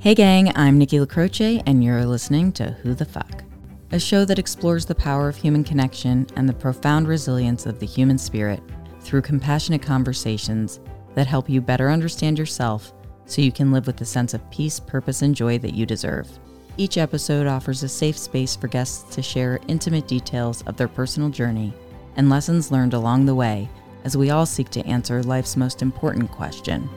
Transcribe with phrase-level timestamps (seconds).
[0.00, 3.42] Hey, gang, I'm Nikki LaCroce, and you're listening to Who the Fuck,
[3.90, 7.86] a show that explores the power of human connection and the profound resilience of the
[7.86, 8.62] human spirit
[9.00, 10.78] through compassionate conversations
[11.16, 12.92] that help you better understand yourself
[13.26, 16.28] so you can live with the sense of peace, purpose, and joy that you deserve.
[16.76, 21.28] Each episode offers a safe space for guests to share intimate details of their personal
[21.28, 21.74] journey
[22.14, 23.68] and lessons learned along the way
[24.04, 26.88] as we all seek to answer life's most important question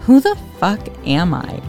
[0.00, 1.62] Who the fuck am I?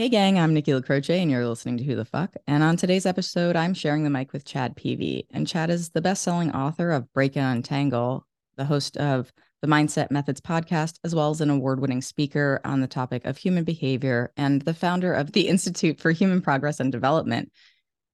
[0.00, 2.34] Hey, gang, I'm Nikki LaCroce, and you're listening to Who the Fuck.
[2.46, 5.26] And on today's episode, I'm sharing the mic with Chad Peevy.
[5.30, 8.26] And Chad is the best selling author of Break and Untangle,
[8.56, 12.80] the host of the Mindset Methods podcast, as well as an award winning speaker on
[12.80, 16.90] the topic of human behavior, and the founder of the Institute for Human Progress and
[16.90, 17.52] Development,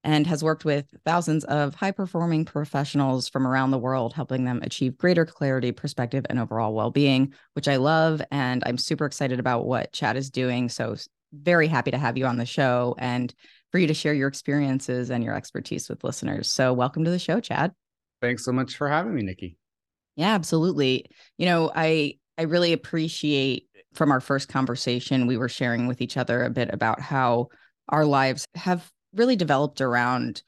[0.03, 4.59] and has worked with thousands of high performing professionals from around the world, helping them
[4.65, 8.21] achieve greater clarity, perspective, and overall well being, which I love.
[8.33, 10.69] And I'm super excited about what Chad is doing.
[10.69, 10.97] So
[11.33, 13.35] very happy to have you on the show and
[13.73, 16.51] for you to share your experiences and your expertise with listeners.
[16.51, 17.73] So, welcome to the show, Chad.
[18.23, 19.59] Thanks so much for having me, Nikki.
[20.17, 21.07] Yeah, absolutely.
[21.37, 26.17] You know, I I really appreciate from our first conversation we were sharing with each
[26.17, 27.49] other a bit about how
[27.89, 30.43] our lives have really developed around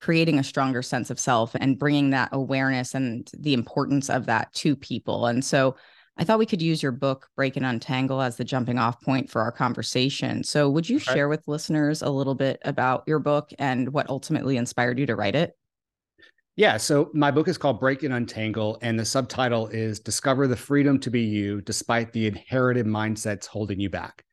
[0.00, 4.52] creating a stronger sense of self and bringing that awareness and the importance of that
[4.52, 5.26] to people.
[5.26, 5.76] And so
[6.18, 9.30] I thought we could use your book, Break and Untangle, as the jumping off point
[9.30, 10.42] for our conversation.
[10.42, 11.14] So, would you okay.
[11.14, 15.14] share with listeners a little bit about your book and what ultimately inspired you to
[15.14, 15.52] write it?
[16.56, 16.76] Yeah.
[16.76, 20.98] So, my book is called Break and Untangle, and the subtitle is Discover the Freedom
[21.00, 24.24] to Be You Despite the Inherited Mindsets Holding You Back.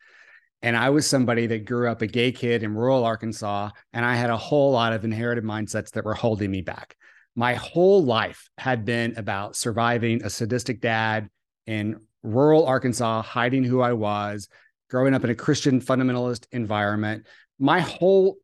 [0.63, 4.16] And I was somebody that grew up a gay kid in rural Arkansas, and I
[4.16, 6.95] had a whole lot of inherited mindsets that were holding me back.
[7.36, 11.30] My whole life had been about surviving a sadistic dad
[11.68, 14.48] in rural Arkansas, hiding who I was,
[14.90, 17.26] growing up in a Christian fundamentalist environment.
[17.60, 18.38] My whole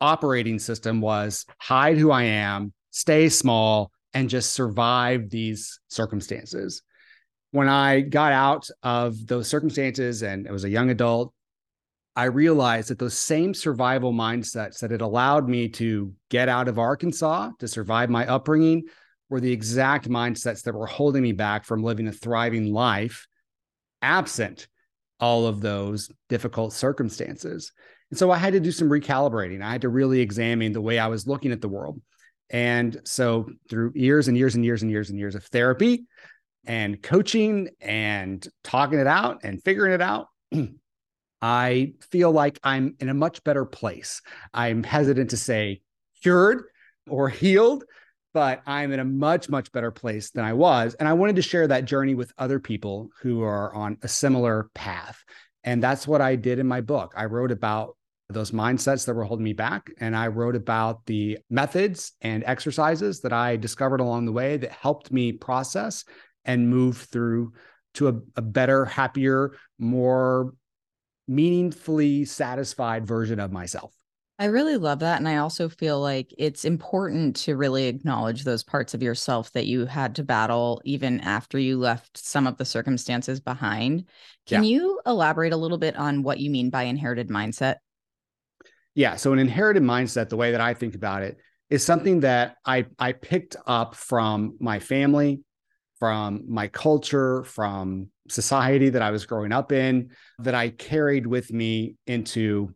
[0.00, 6.82] operating system was hide who I am, stay small, and just survive these circumstances.
[7.52, 11.32] When I got out of those circumstances and I was a young adult,
[12.14, 16.78] I realized that those same survival mindsets that had allowed me to get out of
[16.78, 18.84] Arkansas to survive my upbringing
[19.32, 23.26] were the exact mindsets that were holding me back from living a thriving life
[24.02, 24.68] absent
[25.20, 27.72] all of those difficult circumstances.
[28.10, 29.62] And so I had to do some recalibrating.
[29.62, 32.02] I had to really examine the way I was looking at the world.
[32.50, 36.04] And so through years and years and years and years and years of therapy
[36.66, 40.26] and coaching and talking it out and figuring it out,
[41.40, 44.20] I feel like I'm in a much better place.
[44.52, 45.80] I'm hesitant to say
[46.20, 46.64] cured
[47.08, 47.84] or healed
[48.32, 50.94] but I'm in a much, much better place than I was.
[50.94, 54.70] And I wanted to share that journey with other people who are on a similar
[54.74, 55.22] path.
[55.64, 57.12] And that's what I did in my book.
[57.16, 57.96] I wrote about
[58.28, 59.90] those mindsets that were holding me back.
[59.98, 64.72] And I wrote about the methods and exercises that I discovered along the way that
[64.72, 66.04] helped me process
[66.44, 67.52] and move through
[67.94, 70.54] to a, a better, happier, more
[71.28, 73.92] meaningfully satisfied version of myself.
[74.42, 75.20] I really love that.
[75.20, 79.66] And I also feel like it's important to really acknowledge those parts of yourself that
[79.66, 84.06] you had to battle even after you left some of the circumstances behind.
[84.46, 84.70] Can yeah.
[84.70, 87.76] you elaborate a little bit on what you mean by inherited mindset?
[88.96, 89.14] Yeah.
[89.14, 91.36] So, an inherited mindset, the way that I think about it,
[91.70, 95.42] is something that I, I picked up from my family,
[96.00, 100.10] from my culture, from society that I was growing up in,
[100.40, 102.74] that I carried with me into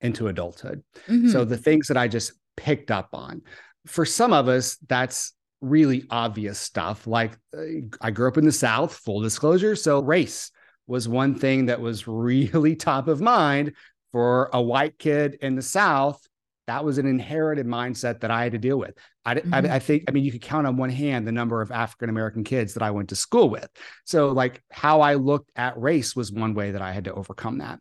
[0.00, 0.82] into adulthood.
[1.08, 1.28] Mm-hmm.
[1.28, 3.42] So the things that I just picked up on.
[3.86, 7.06] For some of us, that's really obvious stuff.
[7.06, 9.76] Like uh, I grew up in the South, full disclosure.
[9.76, 10.50] So race
[10.86, 13.72] was one thing that was really top of mind
[14.12, 16.20] for a white kid in the South.
[16.66, 18.94] That was an inherited mindset that I had to deal with.
[19.24, 19.54] I, mm-hmm.
[19.54, 22.10] I, I think, I mean, you could count on one hand the number of African
[22.10, 23.68] American kids that I went to school with.
[24.04, 27.58] So, like, how I looked at race was one way that I had to overcome
[27.58, 27.80] that.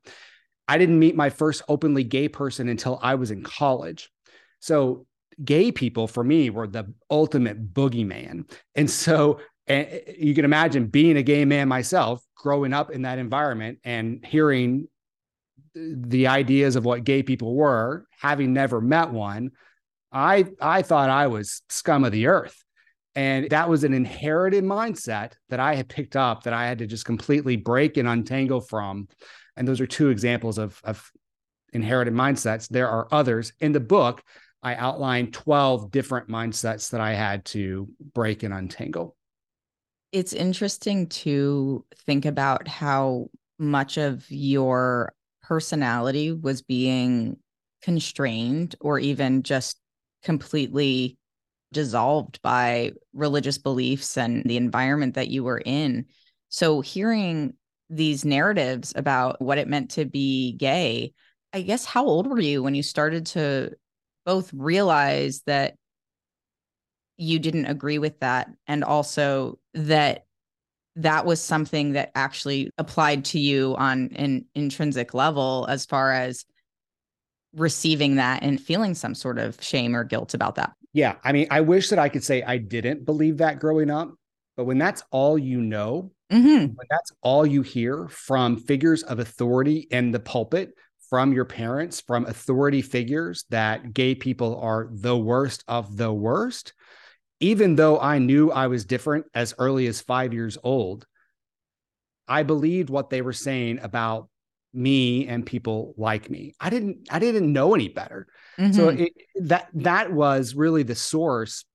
[0.68, 4.10] I didn't meet my first openly gay person until I was in college.
[4.60, 5.06] So
[5.44, 8.52] gay people for me were the ultimate boogeyman.
[8.76, 13.20] And so and you can imagine being a gay man myself, growing up in that
[13.20, 14.88] environment and hearing
[15.76, 19.52] the ideas of what gay people were, having never met one,
[20.12, 22.64] I I thought I was scum of the earth.
[23.16, 26.88] And that was an inherited mindset that I had picked up that I had to
[26.88, 29.08] just completely break and untangle from.
[29.58, 31.12] And those are two examples of, of
[31.74, 32.68] inherited mindsets.
[32.68, 33.54] There are others.
[33.60, 34.24] In the book,
[34.64, 39.16] I outline 12 different mindsets that I had to break and untangle.
[40.12, 43.28] It's interesting to think about how
[43.60, 45.14] much of your
[45.44, 47.38] personality was being
[47.82, 49.80] constrained or even just
[50.24, 51.18] completely
[51.74, 56.06] dissolved by religious beliefs and the environment that you were in.
[56.50, 57.54] So hearing
[57.90, 61.14] these narratives about what it meant to be gay,
[61.54, 63.72] I guess how old were you when you started to
[64.26, 65.76] both realize that
[67.18, 70.26] you didn't agree with that and also that
[70.98, 76.46] that was something that actually applied to you on an intrinsic level as far as
[77.56, 80.74] receiving that and feeling some sort of shame or guilt about that.
[80.94, 81.16] Yeah.
[81.24, 84.14] I mean, I wish that I could say I didn't believe that growing up,
[84.56, 86.74] but when that's all you know, mm-hmm.
[86.90, 90.74] that's all you hear from figures of authority in the pulpit,
[91.10, 96.74] from your parents, from authority figures that gay people are the worst of the worst,
[97.40, 101.06] even though I knew I was different as early as five years old,
[102.28, 104.30] I believed what they were saying about
[104.74, 106.54] me and people like me.
[106.60, 108.28] I didn't I didn't know any better.
[108.60, 108.74] Mm-hmm.
[108.74, 109.14] So it,
[109.44, 111.66] that that was really the source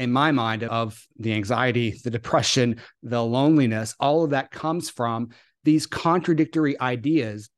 [0.00, 5.28] in my mind of the anxiety, the depression, the loneliness, all of that comes from
[5.62, 7.50] these contradictory ideas,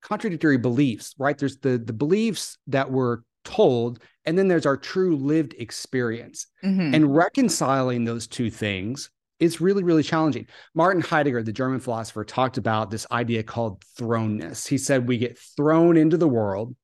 [0.00, 1.36] contradictory beliefs, right?
[1.36, 6.46] There's the the beliefs that were told and then there's our true lived experience.
[6.64, 6.94] Mm-hmm.
[6.94, 9.10] And reconciling those two things
[9.40, 10.46] is really, really challenging.
[10.74, 14.68] Martin Heidegger, the German philosopher, talked about this idea called thrownness.
[14.68, 16.76] He said, We get thrown into the world.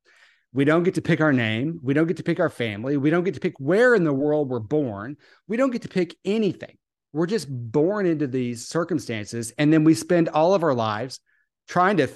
[0.52, 1.78] We don't get to pick our name.
[1.82, 2.96] We don't get to pick our family.
[2.96, 5.16] We don't get to pick where in the world we're born.
[5.46, 6.78] We don't get to pick anything.
[7.12, 9.52] We're just born into these circumstances.
[9.58, 11.20] And then we spend all of our lives
[11.68, 12.08] trying to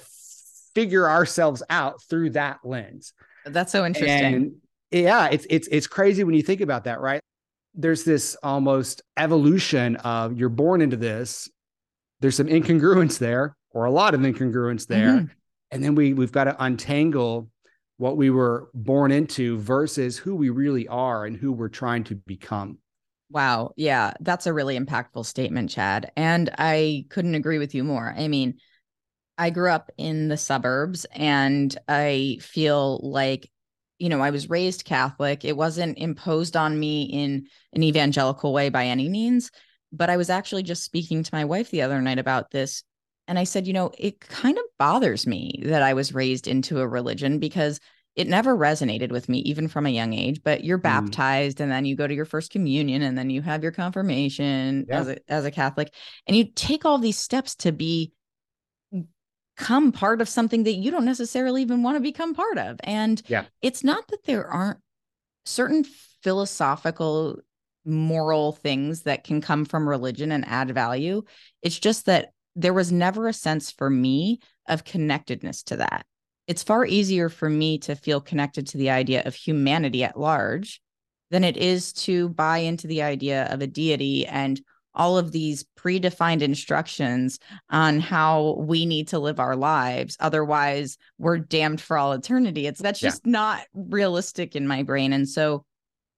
[0.73, 3.13] figure ourselves out through that lens.
[3.45, 4.33] That's so interesting.
[4.33, 4.55] And
[4.91, 7.21] yeah, it's it's it's crazy when you think about that, right?
[7.75, 11.49] There's this almost evolution of you're born into this.
[12.19, 15.25] There's some incongruence there, or a lot of incongruence there, mm-hmm.
[15.71, 17.49] and then we we've got to untangle
[18.03, 22.15] what we were born into versus who we really are and who we're trying to
[22.15, 22.77] become.
[23.29, 23.71] Wow.
[23.77, 26.11] Yeah, that's a really impactful statement, Chad.
[26.17, 28.13] And I couldn't agree with you more.
[28.17, 28.55] I mean,
[29.37, 33.49] I grew up in the suburbs and I feel like
[33.99, 35.45] you know, I was raised Catholic.
[35.45, 39.49] It wasn't imposed on me in an evangelical way by any means,
[39.93, 42.83] but I was actually just speaking to my wife the other night about this.
[43.29, 46.81] And I said, you know, it kind of bothers me that I was raised into
[46.81, 47.79] a religion because
[48.15, 50.41] it never resonated with me, even from a young age.
[50.43, 50.83] But you're mm.
[50.83, 51.61] baptized mm.
[51.61, 54.99] and then you go to your first communion and then you have your confirmation yeah.
[54.99, 55.93] as a as a Catholic.
[56.27, 58.11] And you take all these steps to be
[59.55, 62.79] become part of something that you don't necessarily even want to become part of.
[62.83, 63.45] And yeah.
[63.61, 64.79] it's not that there aren't
[65.45, 65.85] certain
[66.23, 67.39] philosophical
[67.85, 71.23] moral things that can come from religion and add value.
[71.61, 76.05] It's just that there was never a sense for me of connectedness to that.
[76.47, 80.81] It's far easier for me to feel connected to the idea of humanity at large
[81.31, 84.61] than it is to buy into the idea of a deity and
[84.95, 90.15] all of these predefined instructions on how we need to live our lives.
[90.19, 92.67] Otherwise we're damned for all eternity.
[92.67, 93.31] It's that's just yeah.
[93.31, 95.13] not realistic in my brain.
[95.13, 95.65] And so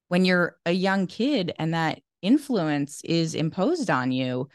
[0.10, 4.50] when you're a young kid and that influence is imposed on you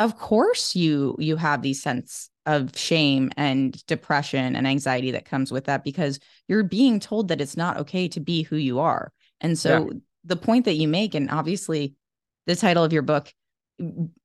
[0.00, 5.52] of course you you have these sense of shame and depression and anxiety that comes
[5.52, 9.12] with that because you're being told that it's not okay to be who you are
[9.40, 9.98] and so yeah.
[10.24, 11.94] the point that you make and obviously
[12.46, 13.32] the title of your book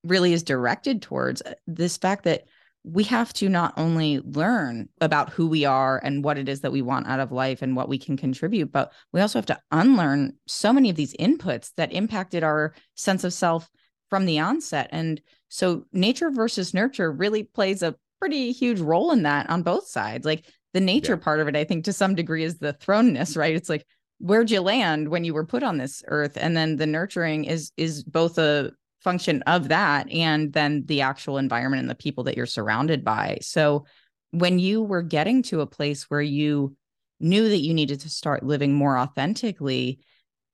[0.04, 2.46] really is directed towards uh, this fact that
[2.84, 6.72] we have to not only learn about who we are and what it is that
[6.72, 9.60] we want out of life and what we can contribute, but we also have to
[9.72, 13.70] unlearn so many of these inputs that impacted our sense of self
[14.10, 14.88] from the onset.
[14.92, 15.20] And
[15.56, 20.26] so nature versus nurture really plays a pretty huge role in that on both sides.
[20.26, 21.24] Like the nature yeah.
[21.24, 23.56] part of it, I think to some degree is the thrownness, right?
[23.56, 23.86] It's like,
[24.20, 26.38] where'd you land when you were put on this earth?
[26.38, 28.72] And then the nurturing is is both a
[29.02, 33.38] function of that and then the actual environment and the people that you're surrounded by.
[33.42, 33.86] So
[34.32, 36.76] when you were getting to a place where you
[37.22, 40.00] knew that you needed to start living more authentically,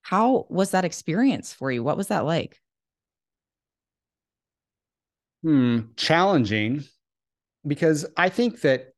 [0.04, 1.82] how was that experience for you?
[1.82, 2.60] What was that like?
[5.44, 6.84] Hmm, challenging
[7.66, 8.92] because I think that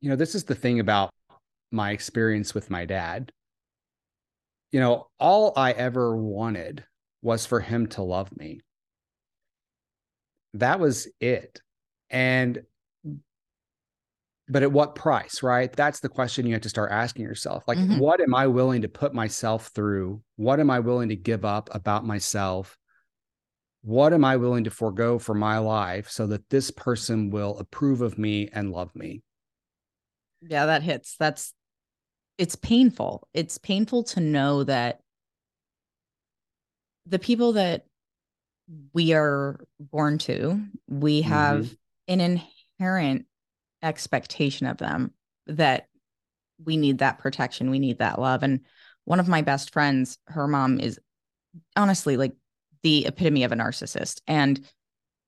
[0.00, 1.10] you know, this is the thing about
[1.70, 3.32] my experience with my dad.
[4.70, 6.84] You know, all I ever wanted
[7.22, 8.60] was for him to love me.
[10.52, 11.60] That was it.
[12.10, 12.62] And
[14.46, 15.72] but at what price, right?
[15.72, 17.64] That's the question you have to start asking yourself.
[17.66, 17.98] Like, mm-hmm.
[17.98, 20.20] what am I willing to put myself through?
[20.36, 22.76] What am I willing to give up about myself
[23.84, 28.00] what am I willing to forego for my life so that this person will approve
[28.00, 29.22] of me and love me?
[30.40, 31.16] Yeah, that hits.
[31.18, 31.52] That's
[32.38, 33.28] it's painful.
[33.34, 35.00] It's painful to know that
[37.06, 37.84] the people that
[38.94, 41.74] we are born to, we have mm-hmm.
[42.20, 42.40] an
[42.80, 43.26] inherent
[43.82, 45.12] expectation of them
[45.46, 45.88] that
[46.64, 48.42] we need that protection, we need that love.
[48.42, 48.60] And
[49.04, 50.98] one of my best friends, her mom is
[51.76, 52.32] honestly like
[52.84, 54.20] the epitome of a narcissist.
[54.28, 54.64] And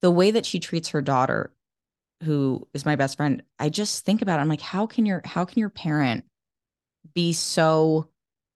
[0.02, 1.52] the way that she treats her daughter,
[2.22, 4.42] who is my best friend, I just think about it.
[4.42, 6.24] I'm like, how can your how can your parent
[7.14, 8.08] be so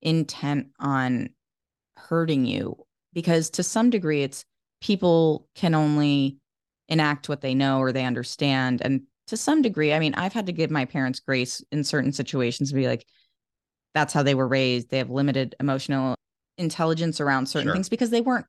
[0.02, 1.30] intent on
[1.96, 2.76] hurting you?
[3.12, 4.44] Because to some degree, it's
[4.80, 6.38] people can only
[6.88, 8.82] enact what they know or they understand.
[8.84, 12.12] And to some degree, I mean, I've had to give my parents grace in certain
[12.12, 13.06] situations and be like,
[13.94, 14.90] that's how they were raised.
[14.90, 16.16] They have limited emotional
[16.58, 17.74] intelligence around certain sure.
[17.74, 18.46] things because they weren't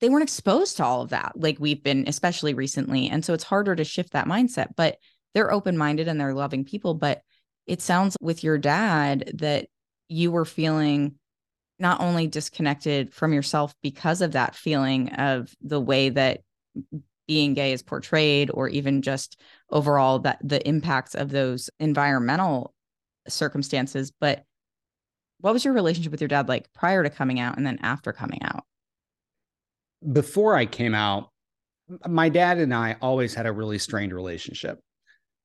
[0.00, 3.44] they weren't exposed to all of that like we've been especially recently and so it's
[3.44, 4.96] harder to shift that mindset but
[5.34, 7.22] they're open-minded and they're loving people but
[7.66, 9.66] it sounds with your dad that
[10.08, 11.14] you were feeling
[11.78, 16.40] not only disconnected from yourself because of that feeling of the way that
[17.26, 22.72] being gay is portrayed or even just overall that the impacts of those environmental
[23.28, 24.44] circumstances but
[25.40, 28.12] what was your relationship with your dad like prior to coming out and then after
[28.12, 28.64] coming out
[30.12, 31.30] before i came out
[32.06, 34.80] my dad and i always had a really strained relationship.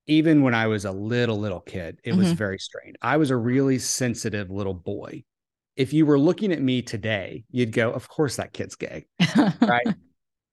[0.07, 2.19] Even when i was a little little kid it mm-hmm.
[2.19, 2.97] was very strained.
[3.01, 5.23] I was a really sensitive little boy.
[5.75, 9.05] If you were looking at me today you'd go of course that kid's gay
[9.61, 9.87] right?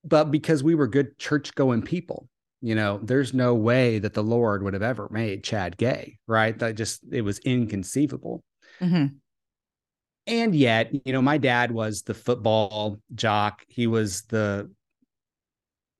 [0.05, 2.29] But because we were good church going people
[2.61, 6.57] you know there's no way that the lord would have ever made chad gay right?
[6.59, 8.43] That just it was inconceivable.
[8.79, 9.07] Mm-hmm.
[10.29, 13.65] And yet you know my dad was the football jock.
[13.67, 14.71] He was the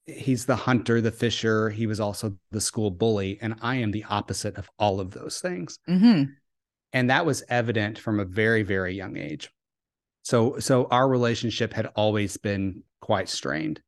[0.05, 1.69] he's the hunter the fisher.
[1.69, 3.37] He was also the school bully.
[3.41, 5.77] And i am the opposite of all of those things.
[5.89, 6.31] Mm-hmm.
[6.93, 9.49] and that was evident from a very very young age.
[10.23, 13.81] So so our relationship had always been quite strained.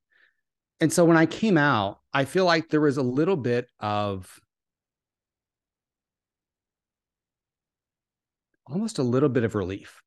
[0.80, 4.40] And so when I came out, I feel like there was a little bit of
[8.66, 10.02] almost a little bit of relief.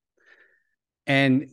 [1.07, 1.51] And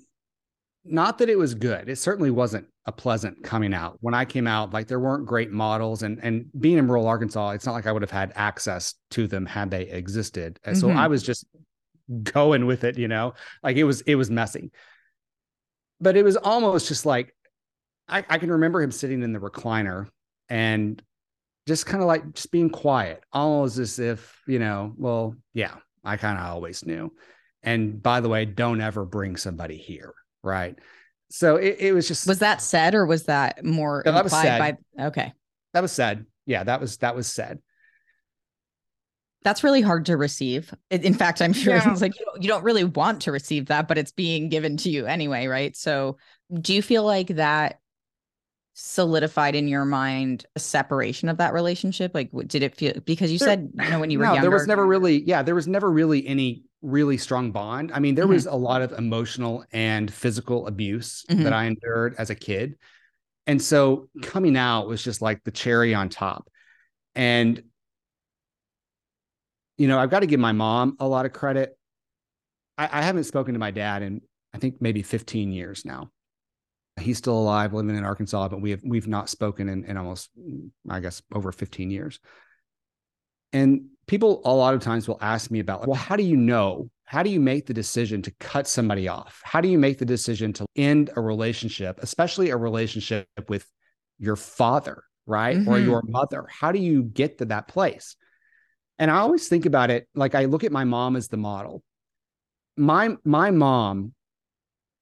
[0.84, 1.90] not that it was good.
[1.90, 3.98] It certainly wasn't a pleasant coming out.
[4.02, 7.52] When I came out, like there weren't great models and and being in rural Arkansas,
[7.52, 10.60] it's not like I would have had access to them had they existed.
[10.64, 10.88] And mm-hmm.
[10.88, 11.46] so I was just
[12.24, 13.34] going with it, you know.
[13.62, 14.72] Like it was it was messy.
[16.00, 17.36] But it was almost just like
[18.08, 20.08] I, I can remember him sitting in the recliner
[20.50, 21.02] and
[21.68, 26.18] just kind of like just being quiet, almost as if, you know, well, yeah, I
[26.18, 27.14] kind of always knew.
[27.64, 30.14] And by the way, don't ever bring somebody here.
[30.44, 30.78] Right.
[31.30, 34.34] So it, it was just was that said or was that more no, that was
[34.34, 34.60] said.
[34.60, 35.34] by okay.
[35.74, 36.26] That was said.
[36.46, 37.60] Yeah, that was that was said.
[39.44, 40.72] That's really hard to receive.
[40.92, 41.92] In fact, I'm sure yeah.
[41.92, 44.78] it's like you don't, you don't really want to receive that, but it's being given
[44.78, 45.76] to you anyway, right?
[45.76, 46.18] So,
[46.54, 47.80] do you feel like that
[48.76, 52.12] solidified in your mind a separation of that relationship?
[52.14, 54.50] Like, did it feel because you there, said, you know, when you were no, younger,
[54.50, 57.92] there was never really, yeah, there was never really any really strong bond.
[57.94, 58.34] I mean, there mm-hmm.
[58.34, 61.44] was a lot of emotional and physical abuse mm-hmm.
[61.44, 62.76] that I endured as a kid.
[63.48, 66.48] And so coming out was just like the cherry on top.
[67.16, 67.62] And,
[69.78, 71.78] you know, I've got to give my mom a lot of credit.
[72.78, 74.22] I, I haven't spoken to my dad in,
[74.54, 76.12] I think, maybe 15 years now
[77.00, 80.30] he's still alive, living in Arkansas, but we have we've not spoken in, in almost,
[80.90, 82.20] I guess, over 15 years.
[83.54, 86.90] And people a lot of times will ask me about, well, how do you know?
[87.06, 89.40] How do you make the decision to cut somebody off?
[89.42, 93.66] How do you make the decision to end a relationship, especially a relationship with
[94.20, 95.56] your father, right?
[95.56, 95.70] Mm-hmm.
[95.70, 96.46] Or your mother?
[96.50, 98.18] How do you get to that place?
[99.00, 101.82] And I always think about it like I look at my mom as the model.
[102.76, 104.14] My my mom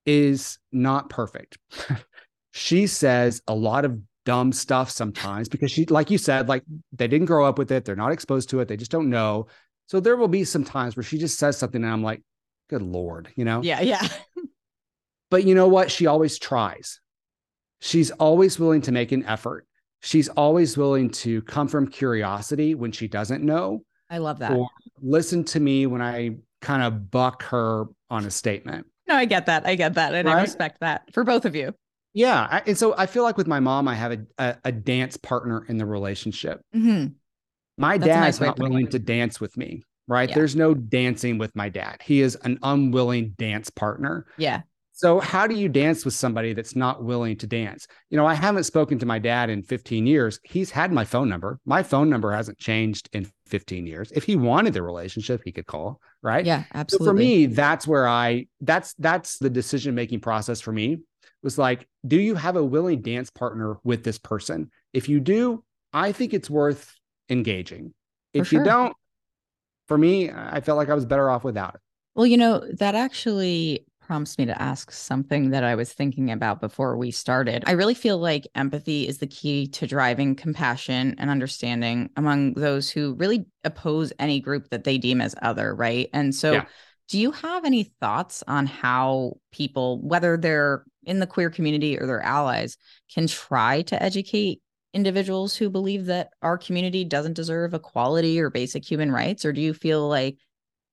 [0.05, 1.57] is not perfect.
[2.51, 7.07] she says a lot of dumb stuff sometimes because she, like you said, like they
[7.07, 7.85] didn't grow up with it.
[7.85, 8.67] They're not exposed to it.
[8.67, 9.47] They just don't know.
[9.87, 12.21] So there will be some times where she just says something and I'm like,
[12.69, 13.61] good Lord, you know?
[13.63, 13.81] Yeah.
[13.81, 14.07] Yeah.
[15.31, 15.91] but you know what?
[15.91, 16.99] She always tries.
[17.81, 19.65] She's always willing to make an effort.
[20.01, 23.83] She's always willing to come from curiosity when she doesn't know.
[24.09, 24.51] I love that.
[24.51, 24.69] Or
[25.01, 28.85] listen to me when I kind of buck her on a statement.
[29.07, 29.65] No, I get that.
[29.65, 30.13] I get that.
[30.13, 30.37] And right?
[30.37, 31.73] I respect that for both of you.
[32.13, 32.47] Yeah.
[32.49, 35.17] I, and so I feel like with my mom, I have a, a, a dance
[35.17, 36.61] partner in the relationship.
[36.75, 37.13] Mm-hmm.
[37.77, 40.27] My That's dad's nice not willing to dance with me, right?
[40.27, 40.35] Yeah.
[40.35, 42.01] There's no dancing with my dad.
[42.03, 44.25] He is an unwilling dance partner.
[44.37, 44.61] Yeah.
[44.99, 47.87] So, how do you dance with somebody that's not willing to dance?
[48.09, 50.41] You know, I haven't spoken to my dad in 15 years.
[50.43, 51.57] He's had my phone number.
[51.63, 54.11] My phone number hasn't changed in 15 years.
[54.11, 56.45] If he wanted the relationship, he could call, right?
[56.45, 57.05] Yeah, absolutely.
[57.05, 60.97] So for me, that's where I that's that's the decision making process for me
[61.43, 64.71] was like, do you have a willing dance partner with this person?
[64.93, 66.95] If you do, I think it's worth
[67.29, 67.93] engaging.
[68.33, 68.59] If sure.
[68.59, 68.93] you don't,
[69.87, 71.81] for me, I felt like I was better off without it.
[72.15, 76.59] Well, you know, that actually prompts me to ask something that I was thinking about
[76.59, 77.63] before we started.
[77.67, 82.89] I really feel like empathy is the key to driving compassion and understanding among those
[82.89, 86.09] who really oppose any group that they deem as other, right?
[86.11, 86.65] And so, yeah.
[87.09, 92.05] Do you have any thoughts on how people, whether they're in the queer community or
[92.05, 92.77] their allies,
[93.13, 94.61] can try to educate
[94.93, 99.43] individuals who believe that our community doesn't deserve equality or basic human rights?
[99.43, 100.37] Or do you feel like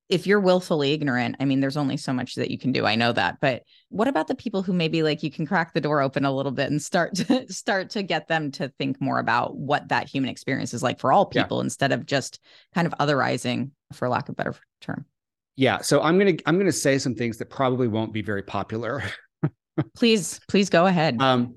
[0.09, 2.85] if you're willfully ignorant, I mean, there's only so much that you can do.
[2.85, 3.39] I know that.
[3.41, 6.33] But what about the people who maybe like you can crack the door open a
[6.33, 10.07] little bit and start to start to get them to think more about what that
[10.07, 11.65] human experience is like for all people yeah.
[11.65, 12.39] instead of just
[12.73, 15.05] kind of otherizing, for lack of a better term.
[15.57, 15.79] Yeah.
[15.81, 19.03] So I'm gonna I'm gonna say some things that probably won't be very popular.
[19.95, 21.19] please, please go ahead.
[21.21, 21.55] Um,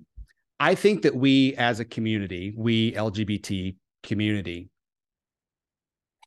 [0.58, 4.70] I think that we as a community, we LGBT community,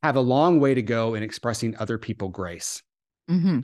[0.03, 2.81] have a long way to go in expressing other people grace.
[3.29, 3.59] Mm-hmm.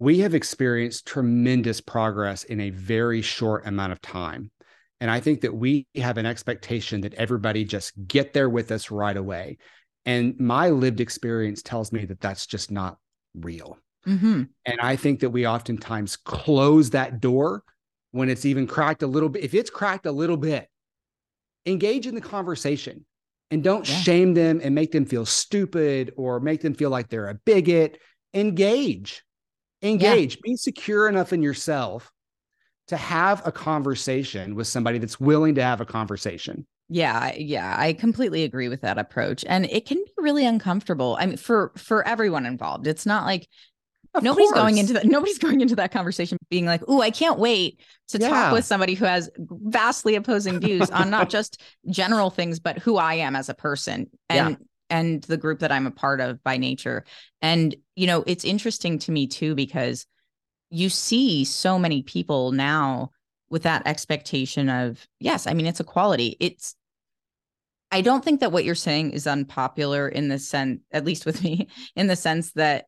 [0.00, 4.50] We have experienced tremendous progress in a very short amount of time.
[5.00, 8.90] And I think that we have an expectation that everybody just get there with us
[8.90, 9.58] right away.
[10.06, 12.98] And my lived experience tells me that that's just not
[13.34, 13.78] real.
[14.06, 14.44] Mm-hmm.
[14.66, 17.62] And I think that we oftentimes close that door
[18.10, 19.44] when it's even cracked a little bit.
[19.44, 20.68] If it's cracked a little bit,
[21.66, 23.04] engage in the conversation
[23.50, 23.96] and don't yeah.
[23.96, 27.98] shame them and make them feel stupid or make them feel like they're a bigot.
[28.34, 29.22] Engage,
[29.82, 30.40] engage, yeah.
[30.42, 32.10] be secure enough in yourself
[32.88, 36.66] to have a conversation with somebody that's willing to have a conversation.
[36.88, 39.44] Yeah, yeah, I completely agree with that approach.
[39.48, 41.16] And it can be really uncomfortable.
[41.18, 42.86] I mean, for for everyone involved.
[42.86, 43.48] It's not like
[44.14, 44.60] of nobody's course.
[44.60, 48.18] going into that nobody's going into that conversation being like oh i can't wait to
[48.18, 48.28] yeah.
[48.28, 52.96] talk with somebody who has vastly opposing views on not just general things but who
[52.96, 54.56] i am as a person and yeah.
[54.90, 57.04] and the group that i'm a part of by nature
[57.42, 60.06] and you know it's interesting to me too because
[60.70, 63.10] you see so many people now
[63.50, 66.74] with that expectation of yes i mean it's equality it's
[67.90, 71.42] i don't think that what you're saying is unpopular in the sense at least with
[71.44, 72.86] me in the sense that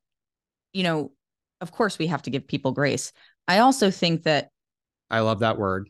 [0.73, 1.13] you know
[1.61, 3.13] of course we have to give people grace.
[3.49, 4.51] I also think that
[5.11, 5.89] I love that word.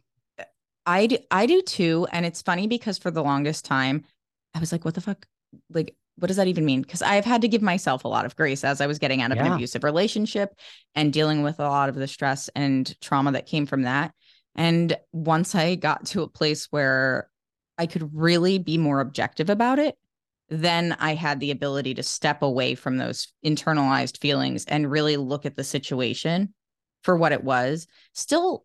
[0.85, 2.07] I do, I do too.
[2.13, 4.05] And it's funny because for the longest time,
[4.55, 5.27] I was like, what the fuck?
[5.71, 6.83] Like, what does that even mean?
[6.83, 9.33] Because I've had to give myself a lot of grace as I was getting out
[9.33, 9.47] of yeah.
[9.47, 10.55] an abusive relationship
[10.95, 14.15] and dealing with a lot of the stress and trauma that came from that.
[14.57, 17.31] And once I got to a place where
[17.79, 19.97] I could really be more objective about it,
[20.49, 25.45] then I had the ability to step away from those internalized feelings and really look
[25.45, 26.55] at the situation
[27.03, 28.65] for what it was, still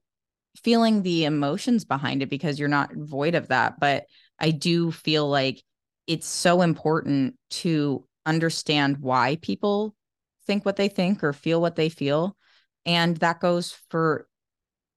[0.63, 3.79] feeling the emotions behind it because you're not void of that.
[3.79, 4.05] But
[4.39, 5.63] I do feel like
[6.07, 9.95] it's so important to understand why people
[10.45, 12.35] think what they think or feel what they feel.
[12.85, 14.27] And that goes for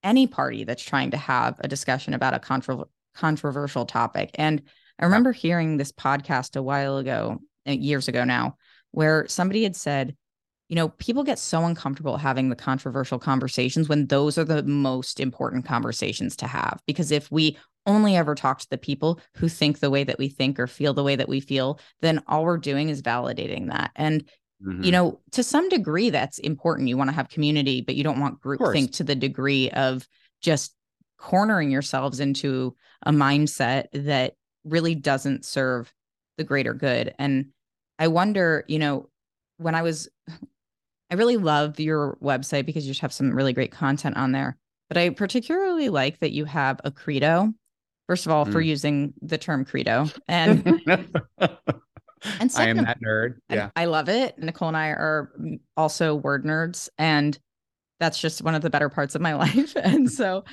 [0.05, 4.29] any party that's trying to have a discussion about a contro- controversial topic.
[4.35, 4.61] And
[4.99, 8.55] I remember hearing this podcast a while ago, uh, years ago now,
[8.91, 10.15] where somebody had said,
[10.69, 15.19] you know, people get so uncomfortable having the controversial conversations when those are the most
[15.19, 16.79] important conversations to have.
[16.87, 20.29] Because if we only ever talk to the people who think the way that we
[20.29, 23.91] think or feel the way that we feel, then all we're doing is validating that.
[23.95, 24.23] And,
[24.65, 24.83] mm-hmm.
[24.83, 26.89] you know, to some degree, that's important.
[26.89, 30.07] You want to have community, but you don't want groupthink to the degree of
[30.41, 30.73] just
[31.17, 35.93] cornering yourselves into a mindset that really doesn't serve
[36.37, 37.13] the greater good.
[37.17, 37.47] And
[37.99, 39.09] I wonder, you know,
[39.57, 40.09] when I was,
[41.09, 44.57] I really love your website because you just have some really great content on there.
[44.87, 47.53] But I particularly like that you have a credo.
[48.07, 48.51] First of all, mm.
[48.51, 50.81] for using the term credo, and
[52.39, 53.35] and I am that nerd.
[53.49, 54.37] Yeah, I love it.
[54.37, 55.31] Nicole and I are
[55.77, 57.37] also word nerds, and
[57.99, 59.75] that's just one of the better parts of my life.
[59.75, 60.43] And so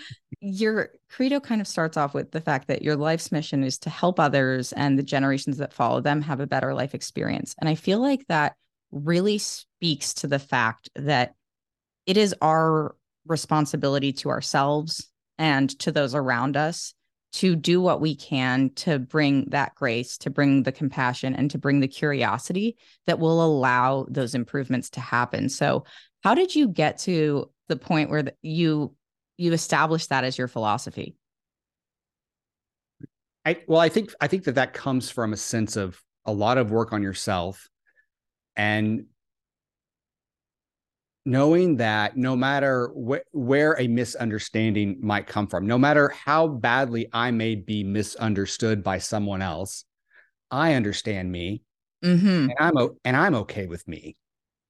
[0.40, 3.90] your credo kind of starts off with the fact that your life's mission is to
[3.90, 7.54] help others and the generations that follow them have a better life experience.
[7.58, 8.54] And I feel like that
[8.90, 11.34] really speaks to the fact that
[12.06, 12.94] it is our
[13.26, 15.08] responsibility to ourselves
[15.38, 16.94] and to those around us
[17.32, 21.58] to do what we can to bring that grace, to bring the compassion, and to
[21.58, 25.48] bring the curiosity that will allow those improvements to happen.
[25.48, 25.84] So,
[26.22, 28.94] how did you get to the point where you
[29.38, 31.16] you established that as your philosophy?
[33.44, 36.58] I well, I think I think that that comes from a sense of a lot
[36.58, 37.68] of work on yourself
[38.56, 39.06] and
[41.24, 47.08] knowing that no matter wh- where a misunderstanding might come from, no matter how badly
[47.12, 49.84] I may be misunderstood by someone else,
[50.50, 51.62] I understand me,
[52.04, 52.26] mm-hmm.
[52.26, 54.16] and I'm o- and I'm okay with me.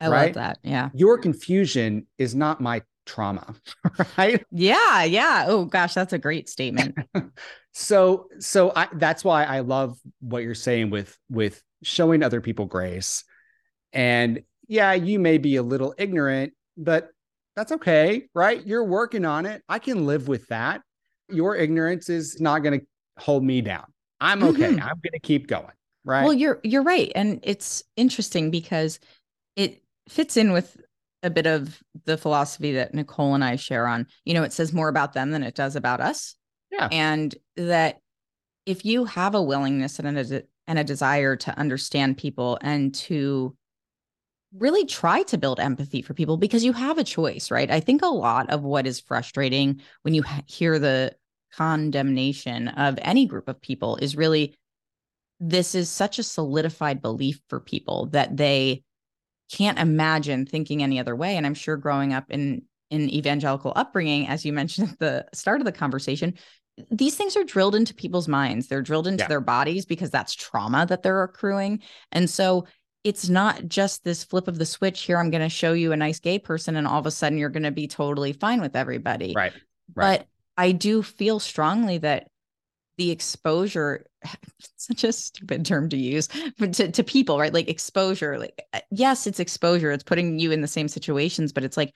[0.01, 0.27] I right?
[0.27, 0.59] love that.
[0.63, 3.55] Yeah, your confusion is not my trauma,
[4.19, 4.45] right?
[4.51, 5.47] Yeah, yeah.
[5.49, 6.97] Oh gosh, that's a great statement.
[7.73, 12.67] so, so I, that's why I love what you're saying with with showing other people
[12.67, 13.25] grace
[13.93, 17.11] and yeah, you may be a little ignorant, but
[17.57, 18.65] that's okay, right?
[18.67, 19.63] You're working on it.
[19.69, 20.83] I can live with that.
[21.29, 22.87] Your ignorance is not going to
[23.19, 23.85] hold me down.
[24.21, 24.71] I'm okay.
[24.71, 24.81] Mm-hmm.
[24.81, 25.73] I'm going to keep going.
[26.05, 26.25] Right.
[26.25, 28.99] Well, you're you're right, and it's interesting because
[29.57, 30.77] it fits in with
[31.23, 34.07] a bit of the philosophy that Nicole and I share on.
[34.25, 36.35] You know, it says more about them than it does about us.
[36.73, 36.89] Yeah.
[36.91, 37.99] And that
[38.67, 43.57] if you have a willingness and a and a desire to understand people and to
[44.59, 47.71] really try to build empathy for people because you have a choice, right?
[47.71, 51.15] I think a lot of what is frustrating when you hear the
[51.55, 54.55] condemnation of any group of people is really
[55.39, 58.83] this is such a solidified belief for people that they
[59.51, 64.27] can't imagine thinking any other way and i'm sure growing up in in evangelical upbringing
[64.29, 66.33] as you mentioned at the start of the conversation
[66.91, 69.29] these things are drilled into people's minds they're drilled into yeah.
[69.29, 71.81] their bodies because that's trauma that they're accruing
[72.13, 72.65] and so
[73.05, 75.97] it's not just this flip of the switch here i'm going to show you a
[75.97, 78.77] nice gay person and all of a sudden you're going to be totally fine with
[78.77, 79.53] everybody right,
[79.95, 80.19] right.
[80.19, 82.29] but i do feel strongly that
[82.99, 84.07] the exposure
[84.77, 88.81] such a stupid term to use but to, to people right like exposure like uh,
[88.91, 91.95] yes it's exposure it's putting you in the same situations but it's like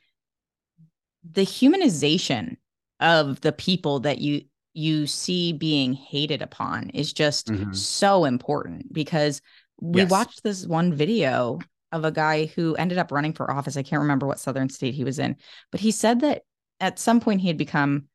[1.33, 2.57] the humanization
[3.01, 4.43] of the people that you
[4.73, 7.73] you see being hated upon is just mm-hmm.
[7.73, 9.41] so important because
[9.81, 10.11] we yes.
[10.11, 11.59] watched this one video
[11.93, 13.77] of a guy who ended up running for office.
[13.77, 15.37] I can't remember what southern state he was in,
[15.71, 16.43] but he said that
[16.81, 18.07] at some point he had become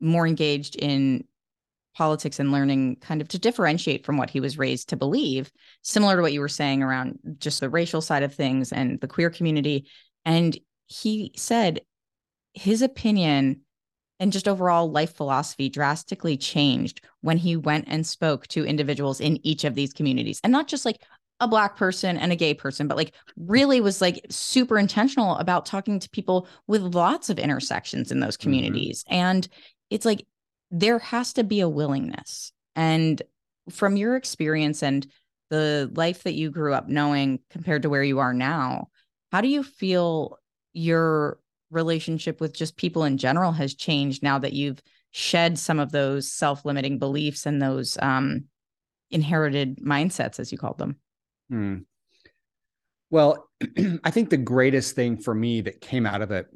[0.00, 1.24] more engaged in
[1.96, 5.50] politics and learning kind of to differentiate from what he was raised to believe,
[5.82, 9.08] similar to what you were saying around just the racial side of things and the
[9.08, 9.86] queer community.
[10.24, 11.82] And he said
[12.52, 13.60] his opinion
[14.20, 19.44] and just overall life philosophy drastically changed when he went and spoke to individuals in
[19.46, 21.02] each of these communities and not just like
[21.40, 25.66] a black person and a gay person but like really was like super intentional about
[25.66, 28.44] talking to people with lots of intersections in those mm-hmm.
[28.44, 29.14] communities mm-hmm.
[29.14, 29.48] and
[29.90, 30.26] it's like
[30.70, 33.22] there has to be a willingness and
[33.70, 35.06] from your experience and
[35.50, 38.88] the life that you grew up knowing compared to where you are now
[39.32, 40.38] how do you feel
[40.72, 41.38] your
[41.74, 46.30] relationship with just people in general has changed now that you've shed some of those
[46.30, 48.44] self-limiting beliefs and those um,
[49.10, 50.96] inherited mindsets as you called them.
[51.50, 51.76] Hmm.
[53.10, 53.50] well
[54.04, 56.46] i think the greatest thing for me that came out of it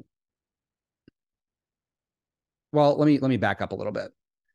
[2.71, 4.11] well let me let me back up a little bit.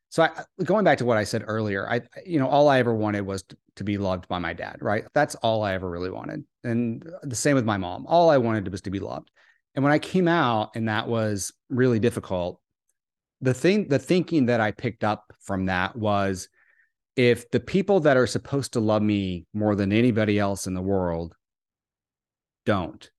[0.09, 0.31] So I,
[0.65, 3.45] going back to what i said earlier i you know all i ever wanted was
[3.45, 5.05] to, to be loved by my dad right?
[5.15, 6.45] That's all i ever really wanted.
[6.65, 8.07] And the same with my mom.
[8.07, 9.31] All i wanted was to be loved
[9.75, 12.61] and when I came out and that was really difficult,
[13.41, 16.49] the thing, the thinking that I picked up from that was
[17.17, 20.83] if the people that are supposed to love me more than anybody else in the
[20.83, 21.35] world
[22.65, 23.11] don't,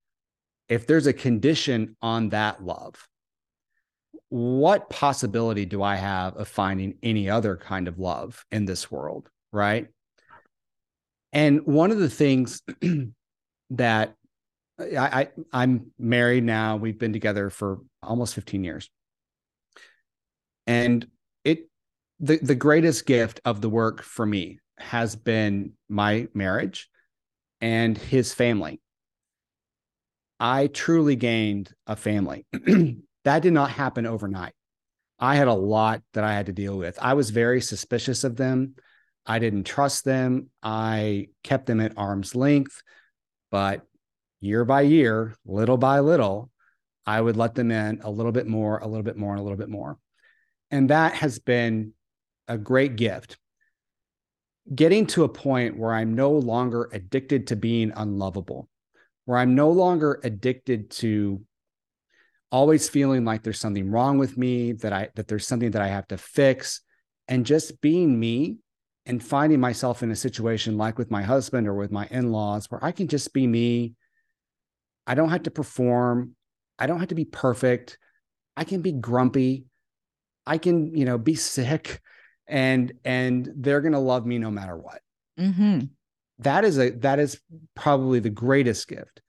[0.68, 3.08] if there's a condition on that love,
[4.30, 9.30] what possibility do I have of finding any other kind of love in this world?
[9.52, 9.88] Right.
[11.32, 12.62] And one of the things
[13.70, 14.16] that
[14.80, 16.76] I, I am married now.
[16.76, 18.90] We've been together for almost 15 years.
[20.68, 21.06] And
[21.44, 21.70] it
[22.20, 26.90] the the greatest gift of the work for me has been my marriage
[27.62, 28.82] and his family.
[30.40, 32.46] I truly gained a family.
[33.24, 34.54] that did not happen overnight.
[35.18, 37.00] I had a lot that I had to deal with.
[37.02, 38.76] I was very suspicious of them.
[39.26, 40.50] I didn't trust them.
[40.62, 42.84] I kept them at arm's length,
[43.50, 43.88] but
[44.40, 46.52] year by year, little by little,
[47.06, 49.44] I would let them in a little bit more, a little bit more, and a
[49.44, 49.98] little bit more.
[50.72, 51.94] And that has been
[52.48, 53.38] a great gift.
[54.74, 58.68] Getting to a point where I'm no longer addicted to being unlovable,
[59.26, 61.42] where I'm no longer addicted to
[62.52, 65.88] always feeling like there's something wrong with me, that I that there's something that I
[65.88, 66.82] have to fix,
[67.28, 68.58] and just being me
[69.06, 72.84] and finding myself in a situation like with my husband or with my in-laws where
[72.84, 73.94] I can just be me
[75.08, 76.36] I don't have to perform.
[76.78, 77.98] I don't have to be perfect.
[78.58, 79.66] I can be grumpy.
[80.46, 82.02] I can, you know, be sick
[82.48, 85.02] and and they're going to love me no matter what.
[85.40, 85.86] Mm-hmm.
[86.40, 87.40] That is a that is
[87.76, 89.22] probably the greatest gift.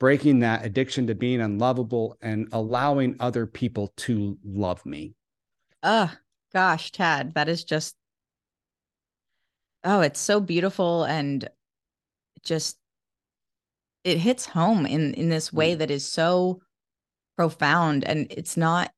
[0.00, 5.14] Breaking that addiction to being unlovable and allowing other people to love me.
[5.82, 6.12] Oh,
[6.52, 7.96] gosh, Chad, that is just
[9.84, 11.48] oh, it's so beautiful and
[12.44, 12.77] just
[14.08, 15.78] it hits home in in this way mm.
[15.78, 16.60] that is so
[17.36, 18.90] profound and it's not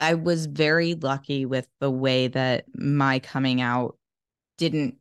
[0.00, 3.96] I was very lucky with the way that my coming out
[4.58, 4.96] didn't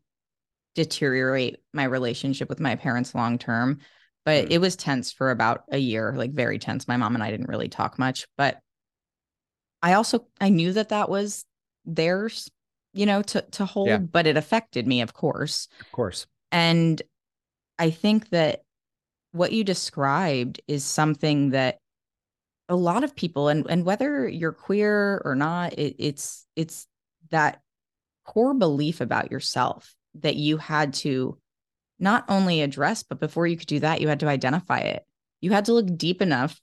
[0.76, 3.80] deteriorate my relationship with my parents long term
[4.26, 4.52] but mm.
[4.52, 7.49] it was tense for about a year like very tense my mom and I didn't
[7.49, 8.58] really talk much but
[9.84, 11.45] I also I knew that that was
[11.86, 12.49] theirs
[12.93, 13.97] you know to to hold yeah.
[13.97, 16.99] but it affected me of course of course and
[17.78, 18.63] I think that
[19.34, 21.80] what you described is something that
[22.69, 26.88] a lot of people and and whether you're queer or not it, it's it's
[27.30, 27.60] that
[28.26, 31.38] core belief about yourself that you had to
[32.00, 35.04] not only address but before you could do that you had to identify it.
[35.41, 36.62] You had to look deep enough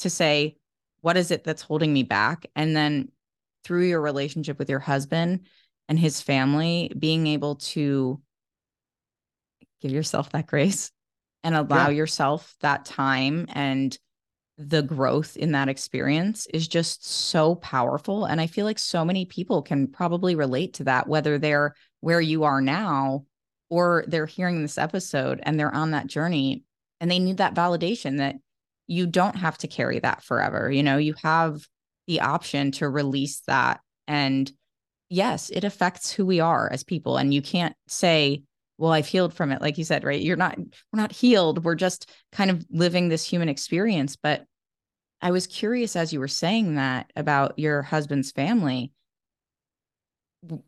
[0.00, 0.56] to say
[1.00, 2.44] what is it that's holding me back?
[2.54, 3.10] And then
[3.64, 5.46] through your relationship with your husband
[5.88, 8.20] and his family being able to
[9.80, 10.92] give yourself that grace
[11.42, 11.96] and allow yeah.
[11.96, 13.98] yourself that time and
[14.58, 18.26] the growth in that experience is just so powerful.
[18.26, 22.20] And I feel like so many people can probably relate to that, whether they're where
[22.20, 23.24] you are now
[23.70, 26.64] or they're hearing this episode and they're on that journey
[27.00, 28.36] and they need that validation that
[28.86, 30.70] you don't have to carry that forever.
[30.70, 31.66] You know, you have
[32.06, 33.80] the option to release that.
[34.06, 34.50] And
[35.08, 37.16] yes, it affects who we are as people.
[37.16, 38.42] And you can't say,
[38.80, 40.20] well i've healed from it like you said right?
[40.20, 41.64] You're not we're not healed.
[41.64, 44.16] We're just kind of living this human experience.
[44.16, 44.44] But
[45.22, 48.92] i was curious as you were saying that about your husband's family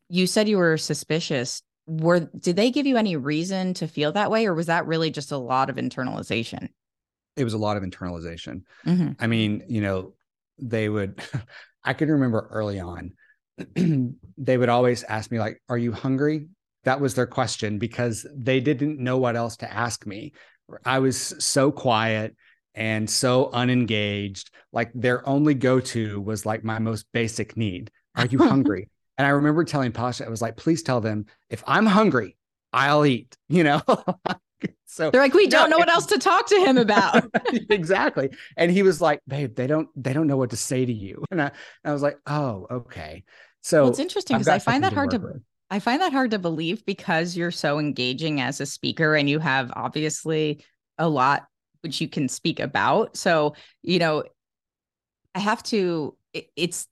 [0.09, 1.62] you said you were suspicious.
[1.87, 5.11] Were did they give you any reason to feel that way or was that really
[5.11, 6.68] just a lot of internalization?
[7.37, 8.62] It was a lot of internalization.
[8.87, 9.12] Mm-hmm.
[9.18, 10.12] i mean you know
[10.59, 11.20] they would
[11.85, 13.12] i can remember early on
[14.38, 16.48] they would always ask me like are you hungry
[16.85, 20.33] that was their question because they didn't know what else to ask me.
[20.85, 22.37] I was so quiet
[22.75, 24.51] and so unengaged.
[24.73, 28.88] Like their only go to was like my most basic need Are you hungry?
[29.18, 32.37] and I remember telling Pasha, I was like, please tell them if I'm hungry,
[32.73, 33.83] I'll eat, you know?
[34.87, 37.25] so they're like, we don't no, know what else to talk to him about.
[37.71, 38.31] exactly.
[38.57, 41.25] And he was like, babe, they don't, they don't know what to say to you.
[41.31, 43.25] And I, and I was like, oh, okay.
[43.62, 45.40] So well, it's interesting because I find that hard to.
[45.72, 49.38] I find that hard to believe because you're so engaging as a speaker and you
[49.38, 50.62] have obviously
[50.98, 51.46] a lot
[51.80, 53.16] which you can speak about.
[53.16, 54.22] So, you know,
[55.35, 56.87] I have to, it, it's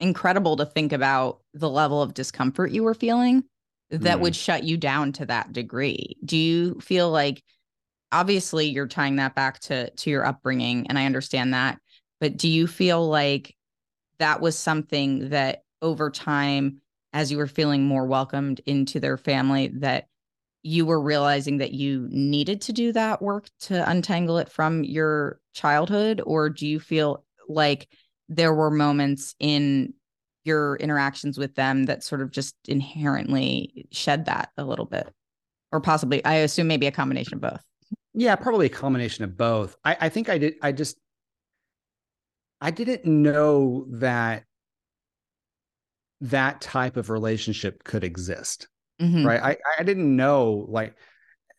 [0.00, 3.44] incredible to think about the level of discomfort you were feeling
[3.90, 4.20] that mm.
[4.20, 6.16] would shut you down to that degree.
[6.24, 7.40] Do you feel like,
[8.10, 11.78] obviously, you're tying that back to to your upbringing, and I understand that,
[12.20, 13.54] but do you feel like
[14.18, 16.80] that was something that over time
[17.18, 20.06] as you were feeling more welcomed into their family that
[20.62, 25.40] you were realizing that you needed to do that work to untangle it from your
[25.52, 26.22] childhood?
[26.24, 27.88] Or do you feel like
[28.28, 29.94] there were moments in
[30.44, 35.12] your interactions with them that sort of just inherently shed that a little bit?
[35.72, 37.64] Or possibly i assume maybe a combination of both.
[38.14, 39.76] Yeah probably a combination of both.
[39.84, 40.98] I, I think i did i just
[42.60, 44.44] i didn't know that
[46.20, 48.68] that type of relationship could exist.
[49.00, 49.26] Mm-hmm.
[49.26, 49.40] Right.
[49.40, 50.94] I, I didn't know like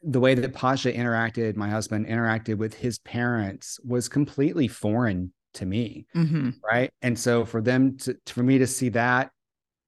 [0.03, 5.65] the way that Pasha interacted, my husband interacted with his parents was completely foreign to
[5.65, 6.05] me.
[6.15, 6.49] Mm-hmm.
[6.63, 6.91] Right.
[7.01, 9.31] And so for them to, for me to see that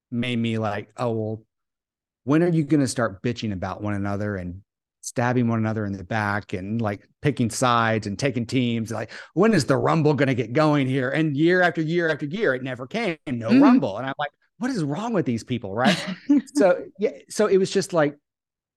[0.10, 1.44] made me like, oh, well,
[2.24, 4.62] when are you going to start bitching about one another and
[5.02, 9.52] stabbing one another in the back and like picking sides and taking teams like when
[9.52, 12.62] is the rumble going to get going here and year after year after year it
[12.62, 13.64] never came no mm-hmm.
[13.64, 14.30] rumble and i'm like
[14.62, 15.98] what is wrong with these people right?
[16.56, 18.16] So yeah so it was just like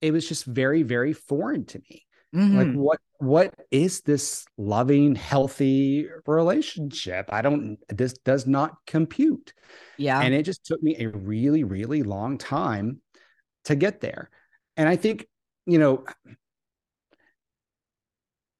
[0.01, 2.01] it was just very very foreign to me.
[2.33, 2.57] Mm-hmm.
[2.57, 7.29] like what what is this loving healthy relationship?
[7.29, 9.53] I don't this does not compute.
[9.97, 10.19] Yeah.
[10.19, 13.01] And it just took me a really really long time
[13.65, 14.29] to get there.
[14.75, 15.27] And i think
[15.65, 16.03] you know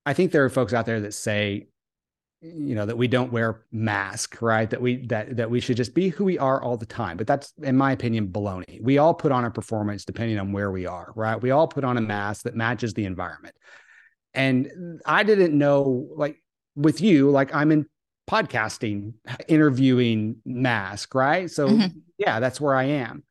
[0.06, 1.68] i think there are folks out there that say
[2.42, 5.96] you know that we don't wear mask right that we that that we should just
[5.96, 9.14] be who we are all the time but that's in my opinion baloney we all
[9.14, 12.02] put on a performance depending on where we are right we all put on a
[12.02, 13.56] mask that matches the environment
[14.34, 14.70] and
[15.06, 16.38] i didn't know like
[16.76, 17.86] with you like i'm in
[18.28, 19.14] podcasting,
[19.48, 21.50] interviewing mask, right?
[21.50, 22.00] So, mm-hmm.
[22.18, 23.24] yeah, that's where I am.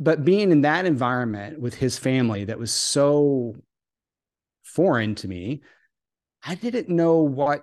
[0.00, 3.56] But being in that environment with his family that was so
[4.62, 5.62] foreign to me,
[6.44, 7.62] I didn't know what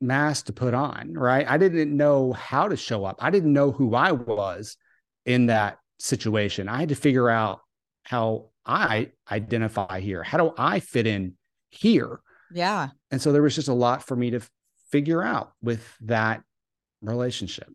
[0.00, 1.46] mask to put on, right?
[1.48, 3.16] I didn't know how to show up.
[3.20, 4.76] I didn't know who I was
[5.24, 6.68] in that situation.
[6.68, 7.60] I had to figure out
[8.04, 10.22] how I identify here.
[10.22, 11.34] How do I fit in
[11.70, 12.20] here?
[12.52, 12.88] Yeah.
[13.10, 14.40] And so there was just a lot for me to
[14.90, 16.42] figure out with that
[17.02, 17.68] relationship.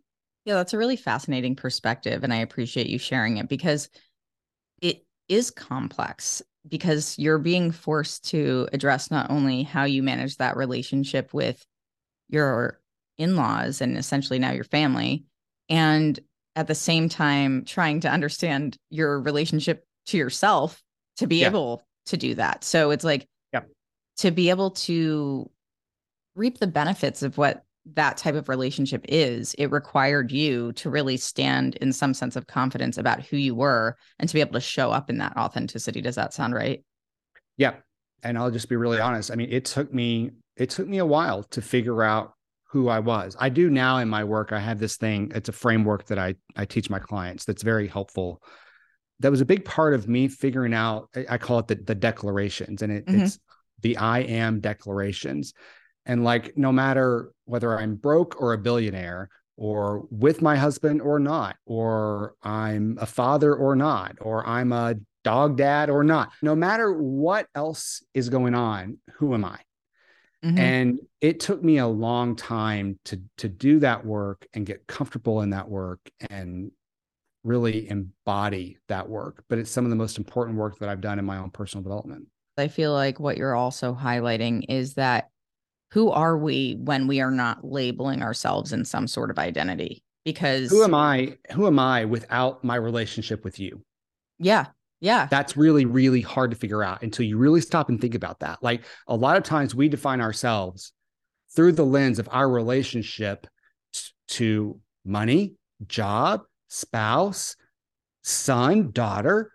[0.46, 2.24] Yeah, that's a really fascinating perspective.
[2.24, 3.90] And I appreciate you sharing it because
[4.82, 10.58] it is complex because you're being forced to address not only how you manage that
[10.58, 11.66] relationship with
[12.32, 12.80] your
[13.18, 15.26] in laws and essentially now your family,
[15.70, 16.20] and
[16.56, 20.82] at the same time trying to understand your relationship to yourself
[21.18, 21.48] to be yeah.
[21.48, 22.64] able to do that.
[22.64, 23.62] So it's like yeah.
[24.18, 25.50] to be able to
[26.36, 27.64] reap the benefits of what
[27.94, 32.48] that type of relationship is, it required you to really stand in some sense of
[32.48, 36.02] confidence about who you were and to be able to show up in that authenticity.
[36.02, 36.84] Does that sound right?
[37.58, 37.76] Yeah.
[38.24, 39.32] And I'll just be really honest.
[39.32, 42.34] I mean, it took me it took me a while to figure out
[42.70, 43.36] who I was.
[43.40, 44.52] I do now in my work.
[44.52, 45.32] I have this thing.
[45.34, 47.46] It's a framework that I I teach my clients.
[47.46, 48.44] That's very helpful.
[49.22, 51.10] That was a big part of me figuring out.
[51.28, 53.22] I call it the the declarations, and it, mm-hmm.
[53.22, 53.40] it's
[53.82, 55.56] the I am declarations.
[56.06, 61.18] And like, no matter whether I'm broke or a billionaire, or with my husband or
[61.18, 64.94] not, or I'm a father or not, or I'm a
[65.24, 69.58] dog dad or not, no matter what else is going on, who am I?
[70.44, 70.58] Mm-hmm.
[70.58, 75.42] And it took me a long time to to do that work and get comfortable
[75.42, 76.00] in that work
[76.30, 76.72] and
[77.44, 79.44] really embody that work.
[79.50, 81.84] But it's some of the most important work that I've done in my own personal
[81.84, 82.28] development.
[82.58, 85.30] I feel like what you're also highlighting is that
[85.92, 90.04] who are we when we are not labeling ourselves in some sort of identity?
[90.26, 91.38] Because who am I?
[91.52, 93.82] Who am I without my relationship with you?
[94.40, 94.68] Yeah.
[95.02, 95.28] Yeah.
[95.30, 98.60] That's really, really hard to figure out until you really stop and think about that.
[98.62, 100.94] Like a lot of times we define ourselves
[101.56, 103.48] through the lens of our relationship
[104.30, 105.56] to money,
[105.88, 107.56] job, spouse,
[108.24, 109.52] son, daughter.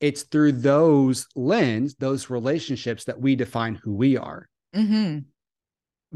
[0.00, 4.48] It's through those lens, those relationships that we define who we are.
[4.74, 5.20] Mm-hmm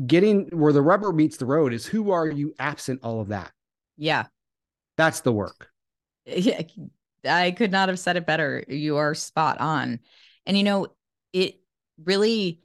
[0.07, 3.53] getting where the rubber meets the road is who are you absent all of that?
[3.97, 4.25] Yeah.
[4.97, 5.68] That's the work.
[6.27, 6.62] Yeah.
[7.26, 8.64] I could not have said it better.
[8.68, 10.00] You are spot on.
[10.46, 10.88] And, you know,
[11.32, 11.60] it
[12.02, 12.60] really,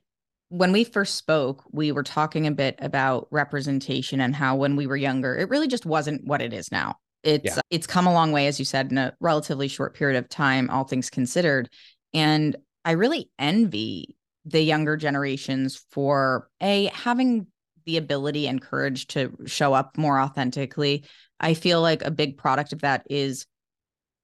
[0.50, 4.88] when we first spoke, we were talking a bit about representation and how when we
[4.88, 6.96] were younger, it really just wasn't what it is now.
[7.24, 7.62] It's yeah.
[7.70, 10.70] it's come a long way, as you said, in a relatively short period of time,
[10.70, 11.70] all things considered.
[12.14, 17.48] And I really envy the younger generations for a having
[17.86, 21.04] the ability and courage to show up more authentically.
[21.40, 23.46] I feel like a big product of that is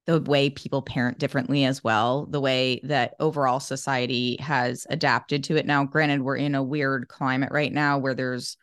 [0.06, 5.56] the way people parent differently as well, the way that overall society has adapted to
[5.56, 5.66] it.
[5.66, 8.56] Now, granted, we're in a weird climate right now where there's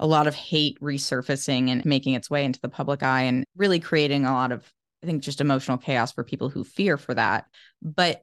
[0.00, 3.78] a lot of hate resurfacing and making its way into the public eye and really
[3.78, 4.68] creating a lot of,
[5.02, 7.46] I think, just emotional chaos for people who fear for that.
[7.80, 8.22] But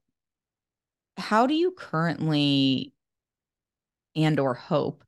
[1.17, 2.93] how do you currently
[4.13, 5.05] and or hope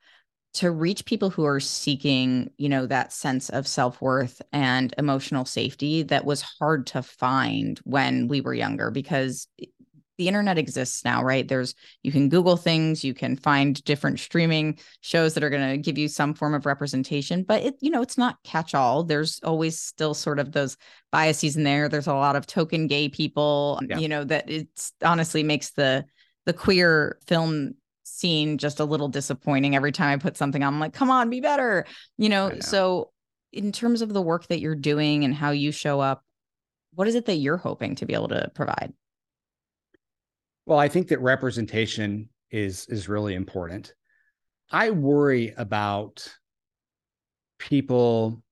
[0.54, 6.04] to reach people who are seeking you know that sense of self-worth and emotional safety
[6.04, 9.48] that was hard to find when we were younger because
[10.20, 11.48] the internet exists now right?
[11.48, 15.78] There's you can google things you can find different streaming shows that are going to
[15.78, 19.40] give you some form of representation but it you know it's not catch all there's
[19.44, 20.78] always still sort of those
[21.12, 21.88] biases in there.
[21.88, 23.98] There's a lot of token gay people yeah.
[23.98, 26.06] you know that it's honestly makes the
[26.46, 27.76] the queer film
[28.14, 30.74] scene just a little disappointing every time I put something on.
[30.74, 31.86] I'm like, come on, be better.
[32.18, 33.12] You know, know, so
[33.52, 36.24] in terms of the work that you're doing and how you show up,
[36.94, 38.94] what is it that you're hoping to be able to provide?
[40.66, 43.94] Well, I think that representation is is really important.
[44.72, 46.28] I worry about
[47.60, 48.44] people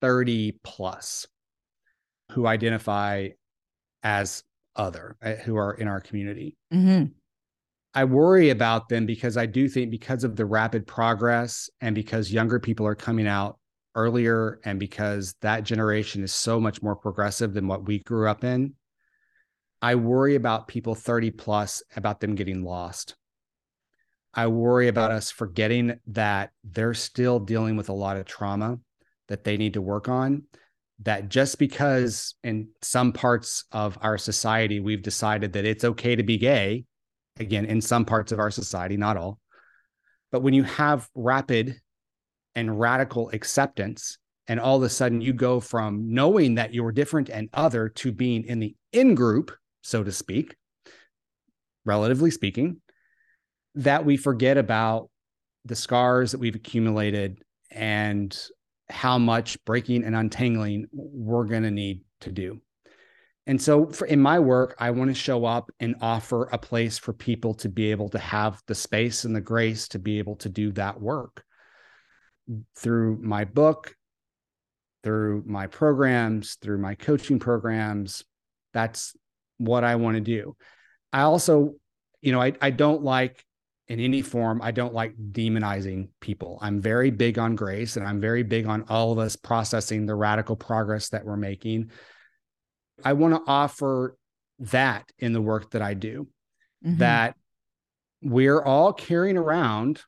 [0.00, 1.26] 30 plus
[2.32, 3.28] who identify
[4.02, 4.44] as
[4.76, 6.56] other uh, who are in our community.
[6.72, 7.12] Mm-hmm.
[7.98, 12.32] I worry about them because I do think because of the rapid progress and because
[12.32, 13.58] younger people are coming out
[13.96, 18.44] earlier and because that generation is so much more progressive than what we grew up
[18.44, 18.74] in,
[19.82, 23.16] I worry about people 30 plus about them getting lost.
[24.32, 28.78] I worry about us forgetting that they're still dealing with a lot of trauma
[29.26, 30.44] that they need to work on
[31.00, 36.22] that just because in some parts of our society we've decided that it's okay to
[36.22, 36.84] be gay,
[37.38, 39.38] again, in some parts of our society, not all,
[40.30, 41.80] but when you have rapid
[42.58, 44.18] and radical acceptance.
[44.48, 48.10] And all of a sudden, you go from knowing that you're different and other to
[48.10, 50.56] being in the in group, so to speak,
[51.84, 52.80] relatively speaking,
[53.76, 55.08] that we forget about
[55.66, 58.36] the scars that we've accumulated and
[58.88, 62.60] how much breaking and untangling we're going to need to do.
[63.48, 66.98] And so, for, in my work, I want to show up and offer a place
[66.98, 70.36] for people to be able to have the space and the grace to be able
[70.36, 71.42] to do that work
[72.76, 73.94] through my book,
[75.02, 78.22] through my programs, through my coaching programs.
[78.74, 79.16] That's
[79.56, 80.54] what I want to do.
[81.10, 81.74] I also,
[82.20, 83.42] you know, I, I don't like
[83.86, 86.58] in any form, I don't like demonizing people.
[86.60, 90.14] I'm very big on grace and I'm very big on all of us processing the
[90.14, 91.90] radical progress that we're making.
[93.04, 94.16] I want to offer
[94.60, 96.28] that in the work that I do,
[96.84, 96.98] mm-hmm.
[96.98, 97.36] that
[98.22, 100.02] we're all carrying around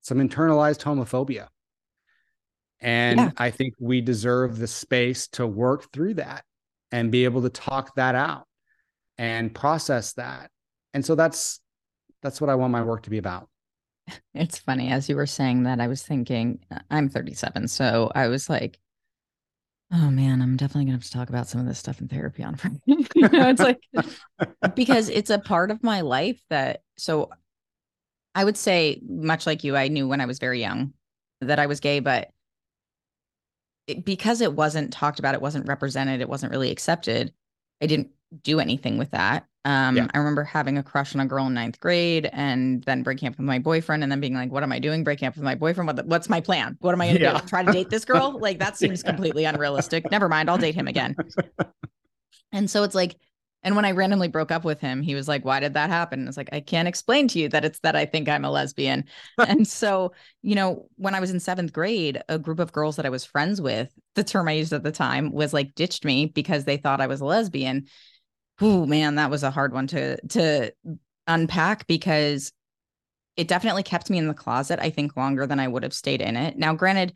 [0.00, 1.48] some internalized homophobia.
[2.80, 3.30] And yeah.
[3.36, 6.44] I think we deserve the space to work through that
[6.90, 8.46] and be able to talk that out
[9.16, 10.50] and process that.
[10.92, 11.60] And so that's
[12.22, 13.48] that's what I want my work to be about.
[14.34, 18.26] It's funny as you were saying that I was thinking uh, I'm 37 so I
[18.26, 18.78] was like
[19.92, 22.08] oh man I'm definitely going to have to talk about some of this stuff in
[22.08, 22.80] therapy on Friday.
[22.86, 23.80] you know it's like
[24.74, 27.30] because it's a part of my life that so
[28.34, 30.94] I would say much like you I knew when I was very young
[31.40, 32.30] that I was gay but
[33.86, 37.32] it, because it wasn't talked about it wasn't represented it wasn't really accepted
[37.82, 38.10] I didn't
[38.42, 40.08] do anything with that um, yeah.
[40.12, 43.36] I remember having a crush on a girl in ninth grade and then breaking up
[43.36, 45.04] with my boyfriend and then being like, what am I doing?
[45.04, 45.86] Breaking up with my boyfriend.
[45.86, 46.76] What the, what's my plan?
[46.80, 47.40] What am I going to yeah.
[47.40, 47.46] do?
[47.46, 48.38] Try to date this girl?
[48.42, 49.10] Like that seems yeah.
[49.10, 50.10] completely unrealistic.
[50.10, 50.50] Never mind.
[50.50, 51.14] I'll date him again.
[52.52, 53.16] and so it's like,
[53.62, 56.26] and when I randomly broke up with him, he was like, why did that happen?
[56.26, 59.04] it's like, I can't explain to you that it's that I think I'm a lesbian.
[59.38, 63.06] and so, you know, when I was in seventh grade, a group of girls that
[63.06, 66.26] I was friends with, the term I used at the time was like ditched me
[66.26, 67.86] because they thought I was a lesbian
[68.60, 70.72] oh man, that was a hard one to to
[71.26, 72.52] unpack because
[73.36, 74.78] it definitely kept me in the closet.
[74.80, 76.56] I think longer than I would have stayed in it.
[76.58, 77.14] Now, granted,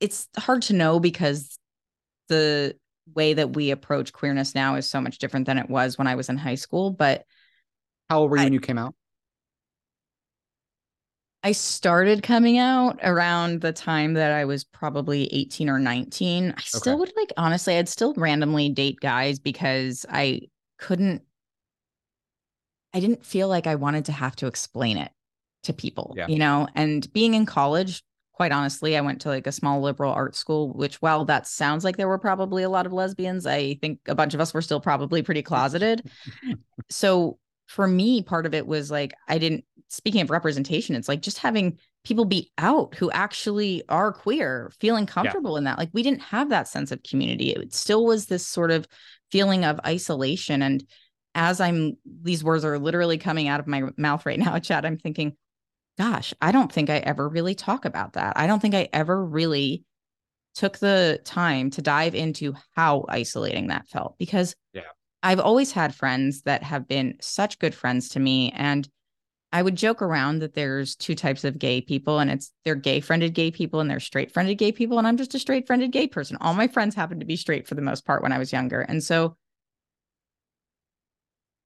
[0.00, 1.58] it's hard to know because
[2.28, 2.76] the
[3.14, 6.16] way that we approach queerness now is so much different than it was when I
[6.16, 6.90] was in high school.
[6.90, 7.24] But
[8.10, 8.94] how old were you I, when you came out?
[11.44, 16.54] I started coming out around the time that I was probably 18 or 19.
[16.56, 16.98] I still okay.
[16.98, 20.42] would like, honestly, I'd still randomly date guys because I
[20.78, 21.22] couldn't,
[22.92, 25.12] I didn't feel like I wanted to have to explain it
[25.64, 26.26] to people, yeah.
[26.26, 26.66] you know?
[26.74, 30.72] And being in college, quite honestly, I went to like a small liberal arts school,
[30.72, 34.14] which while that sounds like there were probably a lot of lesbians, I think a
[34.14, 36.10] bunch of us were still probably pretty closeted.
[36.90, 41.22] so for me, part of it was like, I didn't, speaking of representation, it's like
[41.22, 45.58] just having people be out who actually are queer, feeling comfortable yeah.
[45.58, 45.78] in that.
[45.78, 47.50] Like we didn't have that sense of community.
[47.50, 48.86] It still was this sort of
[49.30, 50.62] feeling of isolation.
[50.62, 50.84] And
[51.34, 54.98] as I'm, these words are literally coming out of my mouth right now, Chad, I'm
[54.98, 55.36] thinking,
[55.98, 58.38] gosh, I don't think I ever really talk about that.
[58.38, 59.84] I don't think I ever really
[60.54, 64.82] took the time to dive into how isolating that felt because yeah.
[65.22, 68.50] I've always had friends that have been such good friends to me.
[68.52, 68.88] And
[69.52, 73.00] I would joke around that there's two types of gay people, and it's they're gay
[73.00, 74.98] friended gay people and they're straight friended gay people.
[74.98, 76.36] And I'm just a straight friended gay person.
[76.40, 78.80] All my friends happened to be straight for the most part when I was younger.
[78.80, 79.36] And so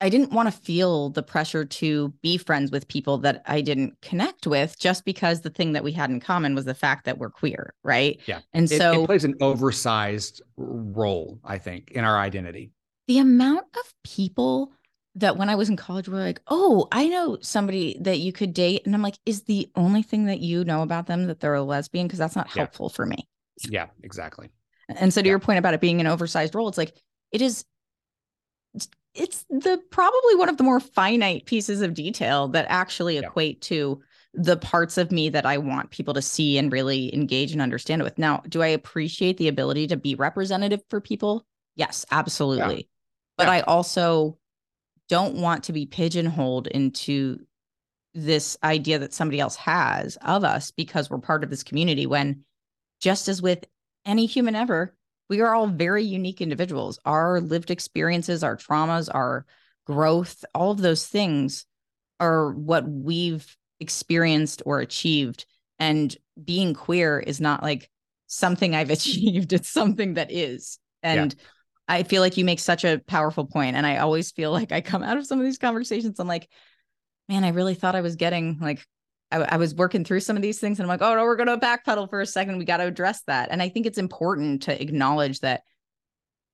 [0.01, 4.01] I didn't want to feel the pressure to be friends with people that I didn't
[4.01, 7.18] connect with just because the thing that we had in common was the fact that
[7.18, 7.74] we're queer.
[7.85, 8.20] Right.
[8.26, 8.41] Yeah.
[8.53, 12.72] And it, so it plays an oversized role, I think, in our identity
[13.09, 14.72] the amount of people
[15.16, 18.32] that when I was in college we were like, "Oh, I know somebody that you
[18.32, 21.40] could date," and I'm like, "Is the only thing that you know about them that
[21.40, 22.62] they're a lesbian?" Because that's not yeah.
[22.62, 23.28] helpful for me.
[23.68, 24.50] Yeah, exactly.
[24.88, 25.30] And so, to yeah.
[25.30, 26.94] your point about it being an oversized role, it's like
[27.30, 27.64] it is.
[29.14, 33.26] It's the probably one of the more finite pieces of detail that actually yeah.
[33.26, 34.00] equate to
[34.32, 38.00] the parts of me that I want people to see and really engage and understand
[38.00, 38.16] it with.
[38.16, 41.44] Now, do I appreciate the ability to be representative for people?
[41.76, 42.88] Yes, absolutely
[43.36, 43.54] but yeah.
[43.54, 44.38] I also
[45.12, 47.38] don't want to be pigeonholed into
[48.14, 52.42] this idea that somebody else has of us because we're part of this community when
[52.98, 53.66] just as with
[54.06, 54.96] any human ever
[55.28, 56.98] we are all very unique individuals.
[57.04, 59.44] Our lived experiences our traumas our
[59.86, 61.66] growth all of those things
[62.18, 65.44] are what we've experienced or achieved.
[65.78, 67.90] And being queer is not like
[68.28, 70.78] something i've achieved it's something that is.
[71.02, 71.44] And yeah.
[71.89, 74.80] I feel like you make such a powerful point, and I always feel like I
[74.80, 76.18] come out of some of these conversations.
[76.18, 76.49] I'm like,
[77.28, 78.87] man, I really thought I was getting like
[79.33, 81.37] I, I was working through some of these things and I'm like, oh no, we're
[81.37, 82.59] going to backpedal for a second.
[82.59, 83.49] We got to address that.
[83.51, 85.62] And I think it's important to acknowledge that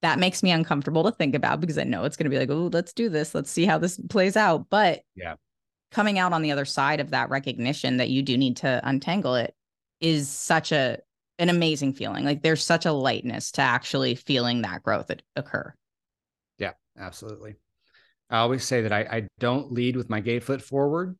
[0.00, 2.50] that makes me uncomfortable to think about because I know it's going to be like,
[2.50, 3.34] oh, let's do this.
[3.34, 4.66] Let's see how this plays out.
[4.70, 5.34] But yeah,
[5.90, 9.34] coming out on the other side of that recognition that you do need to untangle
[9.34, 9.54] it
[10.00, 10.98] is such a
[11.38, 12.24] an amazing feeling.
[12.24, 15.72] Like there's such a lightness to actually feeling that growth occur.
[16.58, 17.56] Yeah, absolutely.
[18.30, 21.16] I always say that I, I don't lead with my gay foot forward,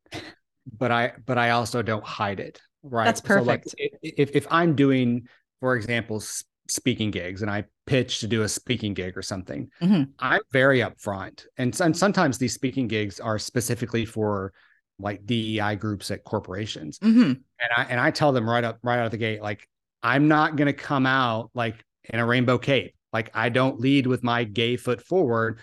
[0.77, 2.61] but I but I also don't hide it.
[2.83, 3.05] Right.
[3.05, 3.71] That's perfect.
[3.71, 5.27] So like if if I'm doing,
[5.61, 6.23] for example,
[6.69, 10.05] speaking gigs and I pitch to do a speaking gig or something, mm-hmm.
[10.19, 11.47] I'm very upfront.
[11.57, 14.53] And, and sometimes these speaking gigs are specifically for
[14.99, 16.99] like DEI groups at corporations.
[16.99, 17.21] Mm-hmm.
[17.21, 19.66] And I and I tell them right up right out of the gate, like,
[20.03, 22.95] I'm not gonna come out like in a rainbow cape.
[23.13, 25.61] Like I don't lead with my gay foot forward,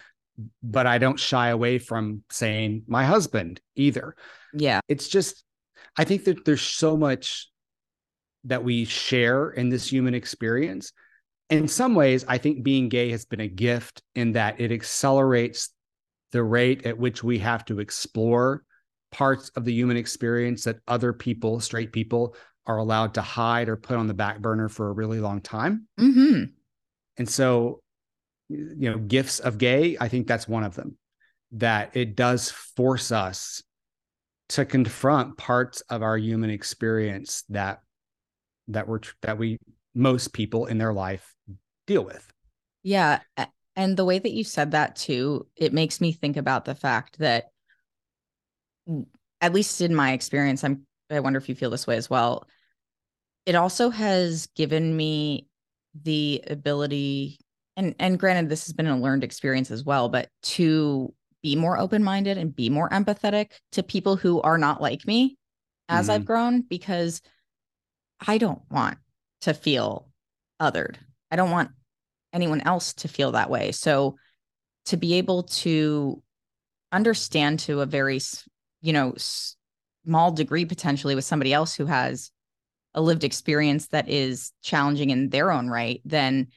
[0.64, 4.16] but I don't shy away from saying my husband either.
[4.54, 4.82] Yeah.
[4.88, 5.44] It's just
[5.98, 7.50] I think that there's so much
[8.46, 10.92] that we share in this human experience.
[11.50, 15.70] In some ways, I think being gay has been a gift in that it accelerates
[16.32, 18.64] the rate at which we have to explore
[19.12, 22.36] parts of the human experience that other people, straight people,
[22.68, 25.88] are allowed to hide or put on the back burner for a really long time.
[26.00, 26.46] Mm-hmm.
[27.18, 27.80] And so,
[28.50, 30.98] you know, gifts of gay, I think that's one of them,
[31.54, 33.62] that it does force us
[34.50, 37.82] to confront parts of our human experience that
[38.68, 39.58] that we're that we
[39.94, 41.34] most people in their life
[41.88, 42.32] deal with.
[42.84, 43.20] Yeah,
[43.76, 47.18] and the way that you said that too, it makes me think about the fact
[47.20, 47.46] that
[49.42, 52.48] at least in my experience, I'm I wonder if you feel this way as well.
[53.46, 55.48] It also has given me
[56.04, 57.40] the ability
[57.78, 61.78] and and granted this has been a learned experience as well, but to be more
[61.78, 65.38] open-minded and be more empathetic to people who are not like me
[65.90, 66.16] as mm-hmm.
[66.16, 67.22] I've grown because
[68.26, 68.98] I don't want
[69.42, 70.10] to feel
[70.60, 70.96] othered.
[71.30, 71.72] I don't want
[72.34, 73.72] anyone else to feel that way.
[73.72, 74.16] So
[74.86, 76.22] to be able to
[76.92, 78.20] understand to a very,
[78.82, 82.32] you know, small degree potentially with somebody else who has
[82.96, 86.48] a lived experience that is challenging in their own right, then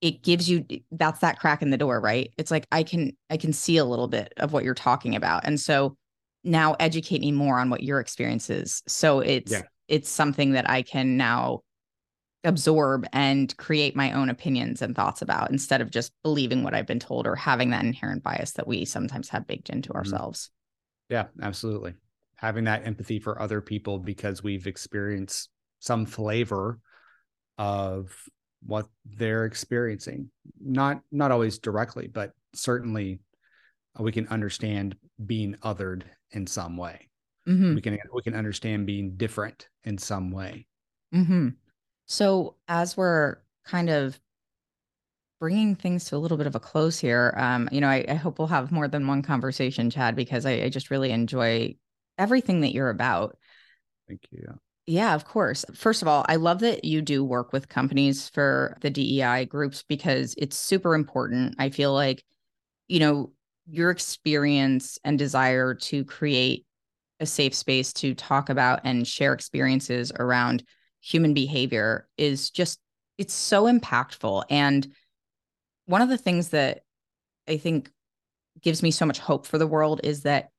[0.00, 2.32] it gives you that's that crack in the door, right?
[2.36, 5.44] It's like I can I can see a little bit of what you're talking about.
[5.44, 5.96] And so
[6.42, 8.82] now educate me more on what your experience is.
[8.88, 11.60] So it's yeah it's something that I can now
[12.44, 16.86] absorb and create my own opinions and thoughts about instead of just believing what I've
[16.86, 19.98] been told or having that inherent bias that we sometimes have baked into mm-hmm.
[19.98, 20.50] ourselves.
[21.10, 21.92] Yeah, absolutely.
[22.42, 26.78] Having that empathy for other people because we've experienced some flavor
[27.56, 28.12] of
[28.64, 30.30] what they're experiencing.
[30.60, 33.20] Not not always directly, but certainly
[33.98, 37.08] we can understand being othered in some way.
[37.48, 37.74] Mm-hmm.
[37.74, 40.66] We can we can understand being different in some way.
[41.14, 41.48] Mm-hmm.
[42.06, 44.18] So as we're kind of
[45.40, 48.14] bringing things to a little bit of a close here, um, you know, I, I,
[48.14, 51.74] hope we'll have more than one conversation, Chad, because I, I just really enjoy
[52.18, 53.36] everything that you're about.
[54.08, 54.58] Thank you.
[54.86, 55.64] Yeah, of course.
[55.74, 59.84] First of all, I love that you do work with companies for the DEI groups
[59.88, 61.54] because it's super important.
[61.58, 62.24] I feel like,
[62.88, 63.32] you know,
[63.66, 66.66] your experience and desire to create
[67.20, 70.64] a safe space to talk about and share experiences around
[71.00, 72.80] human behavior is just
[73.18, 74.88] it's so impactful and
[75.86, 76.80] one of the things that
[77.48, 77.90] i think
[78.60, 80.50] gives me so much hope for the world is that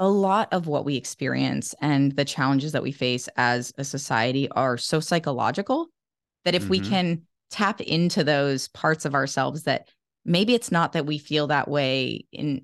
[0.00, 4.50] a lot of what we experience and the challenges that we face as a society
[4.52, 5.88] are so psychological
[6.44, 6.70] that if mm-hmm.
[6.70, 9.88] we can tap into those parts of ourselves that
[10.24, 12.62] maybe it's not that we feel that way in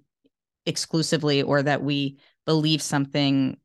[0.65, 2.17] exclusively or that we
[2.47, 3.57] believe something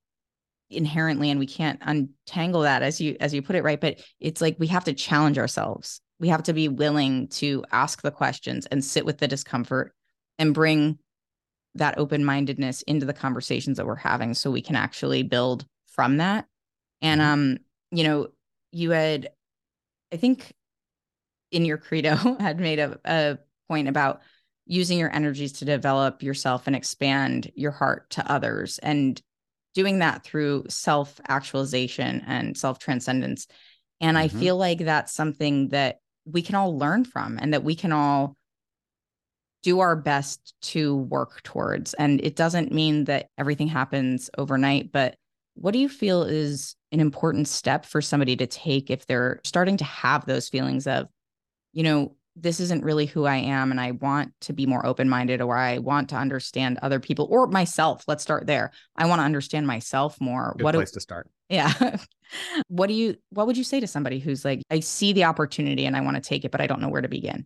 [0.69, 4.41] inherently and we can't untangle that as you as you put it right but it's
[4.41, 8.65] like we have to challenge ourselves we have to be willing to ask the questions
[8.67, 9.93] and sit with the discomfort
[10.39, 10.97] and bring
[11.76, 16.45] that open-mindedness into the conversations that we're having so we can actually build from that
[17.01, 17.32] and mm-hmm.
[17.32, 17.57] um
[17.91, 18.28] you know
[18.72, 19.30] you had
[20.13, 20.53] i think
[21.51, 24.22] in your credo had made a, a point about
[24.65, 29.22] using your energies to develop yourself and expand your heart to others and
[29.74, 33.47] doing that through self actualization and self transcendence.
[33.99, 34.38] And mm-hmm.
[34.38, 37.91] I feel like that's something that we can all learn from and that we can
[37.91, 38.36] all
[39.64, 41.93] do our best to work towards.
[41.95, 45.16] And it doesn't mean that everything happens overnight, but
[45.55, 49.78] what do you feel is an important step for somebody to take if they're starting
[49.78, 51.07] to have those feelings of,
[51.74, 55.41] you know, this isn't really who I am and I want to be more open-minded
[55.41, 58.05] or I want to understand other people or myself.
[58.07, 58.72] Let's start there.
[58.95, 60.55] I want to understand myself more.
[60.57, 61.30] Good what place do, to start.
[61.49, 61.97] Yeah.
[62.68, 65.86] what do you what would you say to somebody who's like I see the opportunity
[65.86, 67.45] and I want to take it but I don't know where to begin?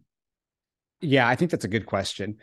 [1.02, 2.38] Yeah, I think that's a good question.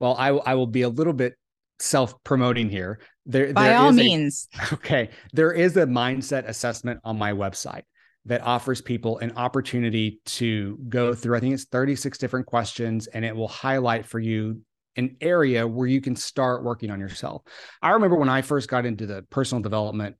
[0.00, 1.34] Well, I I will be a little bit
[1.78, 3.00] self-promoting here.
[3.26, 4.48] There By there all is a- means.
[4.72, 5.10] Okay.
[5.32, 7.82] There is a mindset assessment on my website
[8.24, 13.24] that offers people an opportunity to go through, I think it's 36 different questions, and
[13.24, 14.62] it will highlight for you
[14.96, 17.42] an area where you can start working on yourself.
[17.82, 20.16] I remember when I first got into the personal development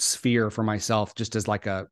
[0.00, 1.86] sphere for myself, just as like a,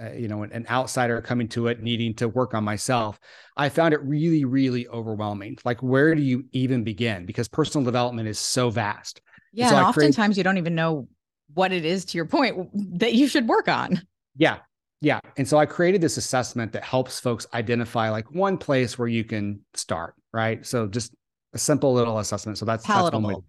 [0.00, 3.18] uh, you know, an, an outsider coming to it, needing to work on myself,
[3.56, 5.58] I found it really, really overwhelming.
[5.64, 7.26] Like, where do you even begin?
[7.26, 9.20] Because personal development is so vast.
[9.52, 9.70] Yeah.
[9.70, 11.08] so and I create- oftentimes you don't even know
[11.54, 12.68] what it is to your point
[13.00, 14.00] that you should work on.
[14.36, 14.58] Yeah.
[15.00, 15.20] Yeah.
[15.36, 19.24] And so I created this assessment that helps folks identify like one place where you
[19.24, 20.64] can start, right?
[20.66, 21.14] So just
[21.54, 22.58] a simple little assessment.
[22.58, 23.44] So that's that's one way to- Palatable.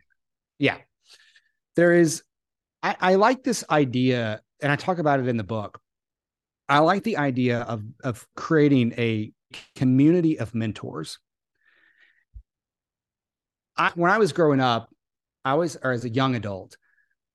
[0.58, 0.78] yeah.
[1.76, 2.24] There is,
[2.82, 5.80] I, I like this idea, and I talk about it in the book.
[6.70, 9.34] I like the idea of of creating a
[9.76, 11.18] community of mentors.
[13.76, 14.90] I, when I was growing up,
[15.46, 16.78] I was, or as a young adult,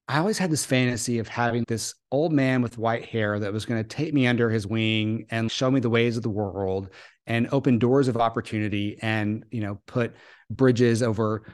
[0.07, 3.65] I always had this fantasy of having this old man with white hair that was
[3.65, 6.91] going to take me under his wing and show me the ways of the world
[7.27, 10.15] and open doors of opportunity and, you know, put
[10.51, 11.47] bridges over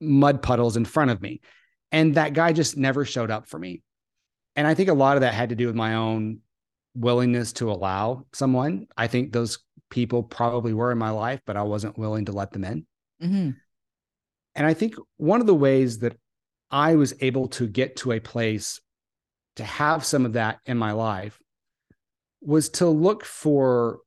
[0.00, 1.42] mud puddles in front of me.
[1.92, 3.82] And that guy just never showed up for me.
[4.56, 6.38] And I think a lot of that had to do with my own
[6.94, 8.86] willingness to allow someone.
[8.96, 9.58] I think those
[9.90, 12.86] people probably were in my life, but I wasn't willing to let them in.
[13.20, 13.50] hmm
[14.54, 16.16] And I think one of the ways that
[16.70, 18.80] I was able to get to a place
[19.56, 21.38] to have some of that in my life
[22.40, 24.00] was to look for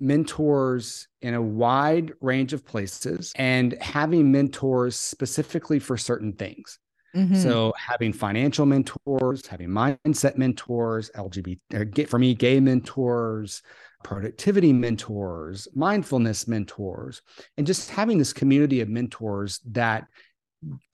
[0.00, 6.78] mentors in a wide range of places and having mentors specifically for certain things.
[7.14, 13.62] Hmm So having financial mentors, having mindset mentors, LGBT, get for me, gay mentors,
[14.02, 17.22] productivity mentors, mindfulness mentors,
[17.56, 20.06] and just having this community of mentors that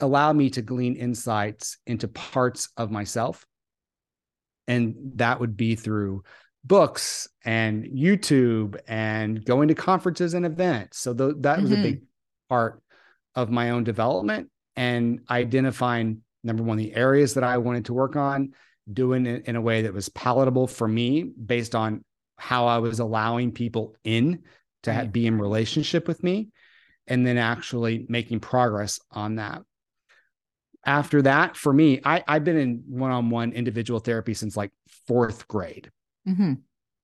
[0.01, 3.47] allow me to glean insights into parts of myself.
[4.69, 6.23] And that would be through
[6.65, 10.99] books and YouTube and going to conferences and events.
[10.99, 11.83] So th- that was a Mhm.
[11.83, 12.03] big
[12.49, 12.81] part
[13.35, 18.17] of my own development and identifying number one the areas that I wanted to work
[18.17, 18.53] on,
[18.93, 22.05] doing it in a way that was palatable for me based on
[22.37, 24.43] how I was allowing people in
[24.83, 25.13] to ha- Right.
[25.13, 26.49] be in relationship with me,
[27.07, 29.63] and then actually making progress on that.
[30.85, 34.73] After that, for me, I, I've been in one-on-one individual therapy since like
[35.07, 35.91] fourth grade
[36.27, 36.55] hmm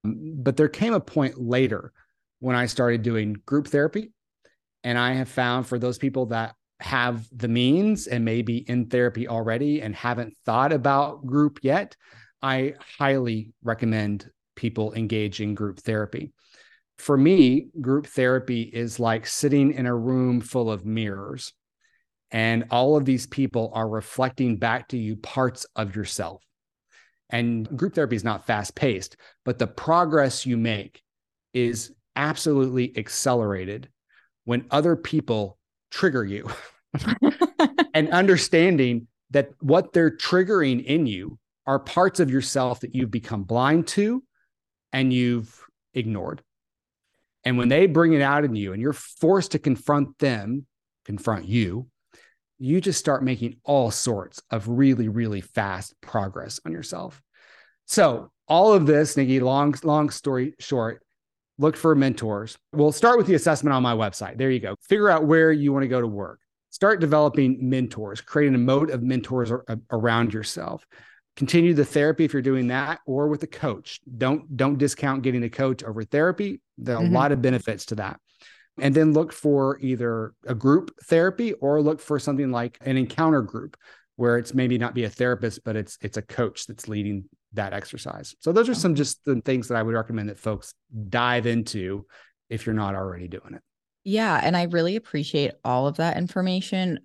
[0.05, 1.93] but there came a point later
[2.39, 4.13] when I started doing group therapy.
[4.85, 9.27] And I have found for those people that have the means and maybe in therapy
[9.27, 11.97] already and haven't thought about group yet,
[12.41, 16.33] I highly recommend people engage in group therapy.
[16.99, 21.53] For me, group therapy is like sitting in a room full of mirrors,
[22.31, 26.43] and all of these people are reflecting back to you parts of yourself.
[27.31, 31.03] And group therapy is not fast paced, but the progress you make
[31.53, 33.89] is absolutely accelerated
[34.45, 35.58] when other people
[35.91, 36.49] trigger you
[37.95, 43.45] and understanding that what they're triggering in you are parts of yourself that you've become
[43.45, 44.23] blind to
[44.93, 45.55] and you've
[45.93, 46.43] ignored.
[47.45, 50.67] And when they bring it out in you and you're forced to confront them,
[51.05, 51.89] confront you,
[52.59, 57.23] you just start making all sorts of really, really fast progress on yourself.
[57.87, 61.03] So, all of this, Nikki, long, long story short,
[61.59, 62.57] look for mentors.
[62.73, 64.39] We'll start with the assessment on my website.
[64.39, 64.77] There you go.
[64.89, 66.41] Figure out where you want to go to work.
[66.71, 70.87] Start developing mentors, creating a mode of mentors ar- around yourself.
[71.37, 74.01] Continue the therapy if you're doing that, or with a coach.
[74.17, 76.61] Don't don't discount getting a coach over therapy.
[76.77, 77.11] There are Mhm.
[77.11, 78.21] a lot of benefits to that
[78.81, 83.43] and then look for either a group therapy or look for something like an encounter
[83.43, 83.77] group
[84.17, 87.73] where it's maybe not be a therapist but it's it's a coach that's leading that
[87.73, 90.75] exercise so those are some just the things that i would recommend that folks
[91.09, 92.05] dive into
[92.51, 93.63] if you're not already doing it
[94.05, 94.41] Yeah.
[94.43, 97.01] And I really appreciate all of that information.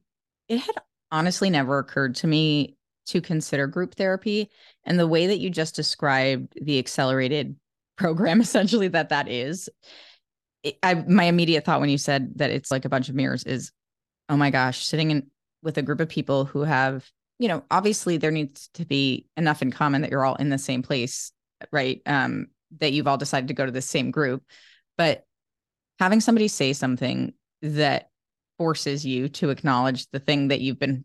[0.47, 0.75] It had
[1.11, 2.77] honestly never occurred to me
[3.07, 4.49] to consider group therapy.
[4.85, 7.57] And the way that you just described the accelerated
[7.97, 9.69] program, essentially, that that is,
[10.63, 13.43] it, I, my immediate thought when you said that it's like a bunch of mirrors
[13.43, 13.73] is,
[14.29, 15.27] oh my gosh, sitting in
[15.61, 17.05] with a group of people who have,
[17.43, 20.57] you know, obviously there needs to be enough in common that you're all in the
[20.57, 21.33] same place,
[21.73, 22.01] right?
[22.05, 22.47] Um,
[22.79, 24.43] that you've all decided to go to the same group.
[24.97, 25.25] But
[25.99, 28.07] having somebody say something that
[28.57, 31.03] forces you to acknowledge the thing that you've been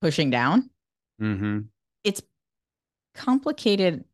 [0.00, 0.70] pushing down,
[1.20, 1.62] Mm-hmm.
[2.04, 2.22] it's
[3.16, 4.04] complicated.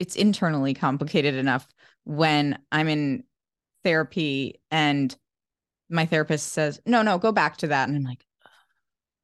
[0.00, 1.68] It's internally complicated enough
[2.02, 3.22] when I'm in
[3.84, 5.16] therapy and
[5.88, 7.88] my therapist says, no, no, go back to that.
[7.88, 8.24] And I'm like,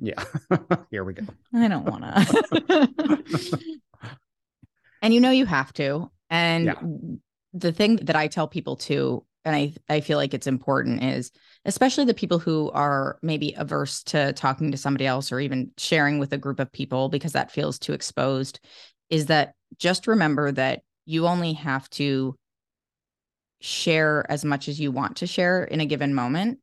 [0.01, 0.23] Yeah.
[0.91, 1.25] Here we go.
[1.55, 3.59] I don't want to.
[5.03, 6.11] and you know you have to.
[6.31, 6.81] And Yeah.
[7.53, 11.31] the thing that I tell people too, and I I feel like it's important is
[11.65, 16.19] especially the people who are maybe averse to talking to somebody else or even sharing
[16.19, 18.61] with a group of people because that feels too exposed,
[19.11, 22.35] is that just remember that you only have to
[23.61, 26.59] share as much as you want to share in a given moment.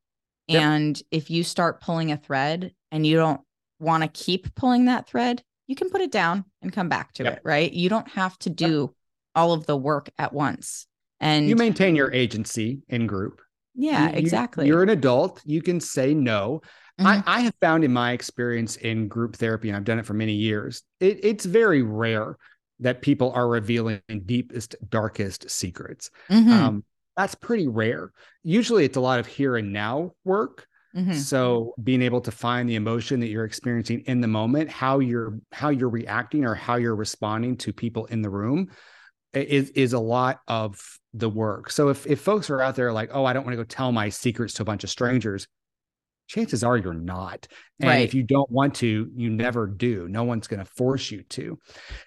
[0.47, 0.61] Yep.
[0.61, 3.41] And if you start pulling a thread and you don't
[3.79, 7.23] want to keep pulling that thread, you can put it down and come back to
[7.23, 7.33] Yep.
[7.33, 7.71] it, right?
[7.71, 8.95] You don't have to do
[9.35, 10.87] all of the work at once.
[11.19, 13.41] And You maintain your agency in group.
[13.75, 14.67] yeah, You- you- exactly.
[14.67, 15.41] You're an adult.
[15.45, 16.61] You can say no.
[16.99, 17.05] Mhm.
[17.05, 20.15] I, I have found in my experience in group therapy, and I've done it for
[20.15, 22.37] many years, it, it's very rare
[22.79, 26.09] that people are revealing deepest, darkest secrets.
[26.29, 26.83] Mhm, Um,
[27.17, 28.11] that's pretty rare.
[28.43, 30.67] Usually it's a lot of here and now work.
[30.95, 31.13] mhm.
[31.15, 35.39] So being able to find the emotion that you're experiencing in the moment, how you're
[35.51, 38.69] how you're reacting or how you're responding to people in the room
[39.33, 40.79] is is a lot of
[41.13, 41.71] the work.
[41.71, 43.91] So if if folks are out there like, oh, I don't want to go tell
[43.91, 45.47] my secrets to a bunch of strangers,
[46.27, 47.47] chances are you're not.
[47.79, 48.01] And Right.
[48.03, 50.07] if you don't want to, you never do.
[50.07, 51.57] No one's going to force you to.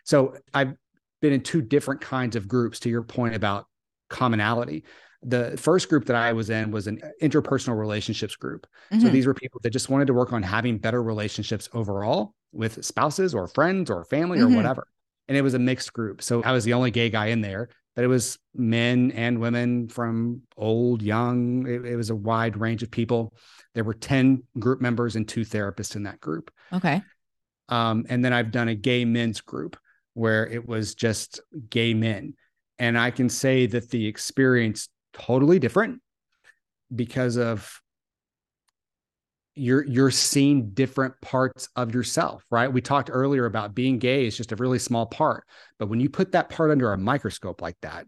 [0.04, 0.74] So I've
[1.20, 3.66] been in two different kinds of groups to your point about
[4.10, 4.84] commonality.
[5.22, 8.66] The first group that I was in was an interpersonal relationships group.
[8.92, 9.12] So Mhm.
[9.12, 13.34] these were people that just wanted to work on having better relationships overall with spouses
[13.34, 14.52] or friends or family Mhm.
[14.52, 14.86] or whatever.
[15.28, 16.22] And it was a mixed group.
[16.22, 19.88] So I was the only gay guy in there, but it was men and women
[19.88, 21.66] from old, young.
[21.66, 23.34] It, it was a wide range of people.
[23.74, 26.50] There were 10 group members and two therapists in that group.
[26.72, 27.02] Okay.
[27.68, 29.76] Um, and then I've done a gay men's group
[30.14, 32.34] where it was just gay men.
[32.80, 36.00] And I can say that the experience totally different
[36.94, 37.80] because of
[39.54, 42.72] you're you're seeing different parts of yourself, right?
[42.72, 45.44] We talked earlier about being gay is just a really small part,
[45.78, 48.06] but when you put that part under a microscope like that,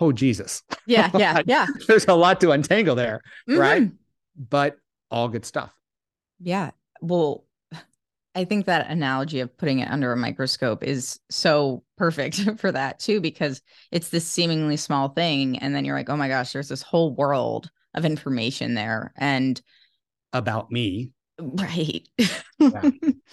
[0.00, 1.66] oh Jesus, Yeah, yeah, yeah.
[1.86, 3.82] there's a lot to untangle there, right?
[3.82, 3.92] Mhm.
[4.36, 4.78] But
[5.10, 5.74] all good stuff.
[6.40, 6.70] Yeah.
[7.00, 7.44] Well,
[8.38, 13.00] I think that analogy of putting it under a microscope is so perfect for that
[13.00, 13.60] too, because
[13.90, 15.58] it's this seemingly small thing.
[15.58, 19.12] And then you're like, oh my gosh, there's this whole world of information there.
[19.16, 19.60] And
[20.32, 21.10] About me,
[21.40, 22.08] right.
[22.60, 22.90] Yeah.